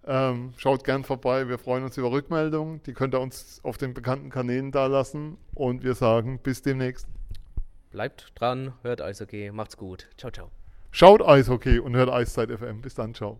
Ähm, 0.06 0.52
schaut 0.58 0.84
gern 0.84 1.02
vorbei, 1.02 1.48
wir 1.48 1.56
freuen 1.58 1.84
uns 1.84 1.96
über 1.96 2.12
Rückmeldungen. 2.12 2.82
Die 2.84 2.92
könnt 2.92 3.14
ihr 3.14 3.20
uns 3.20 3.60
auf 3.62 3.78
den 3.78 3.94
bekannten 3.94 4.28
Kanälen 4.28 4.70
da 4.70 4.86
lassen. 4.86 5.38
Und 5.54 5.82
wir 5.82 5.94
sagen 5.94 6.38
bis 6.42 6.62
demnächst. 6.62 7.08
Bleibt 7.94 8.32
dran, 8.34 8.72
hört 8.82 9.00
Eishockey, 9.00 9.52
macht's 9.52 9.76
gut. 9.76 10.08
Ciao, 10.18 10.32
ciao. 10.32 10.50
Schaut 10.90 11.22
Eishockey 11.22 11.78
und 11.78 11.94
hört 11.94 12.10
Eiszeit 12.10 12.50
FM. 12.50 12.80
Bis 12.80 12.96
dann, 12.96 13.14
ciao. 13.14 13.38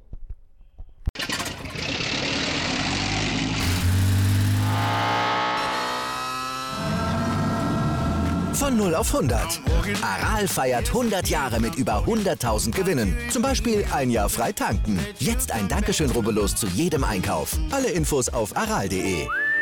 Von 8.53 8.77
0 8.77 8.95
auf 8.95 9.13
100. 9.13 9.61
Aral 10.01 10.47
feiert 10.47 10.87
100 10.87 11.27
Jahre 11.29 11.59
mit 11.59 11.75
über 11.75 12.05
100.000 12.07 12.71
Gewinnen. 12.71 13.19
Zum 13.31 13.43
Beispiel 13.43 13.85
ein 13.93 14.09
Jahr 14.09 14.29
frei 14.29 14.53
tanken. 14.53 15.01
Jetzt 15.19 15.51
ein 15.51 15.67
Dankeschön, 15.67 16.13
rubbellos 16.13 16.55
zu 16.55 16.69
jedem 16.69 17.03
Einkauf. 17.03 17.59
Alle 17.73 17.91
Infos 17.91 18.29
auf 18.29 18.57
aral.de. 18.57 19.27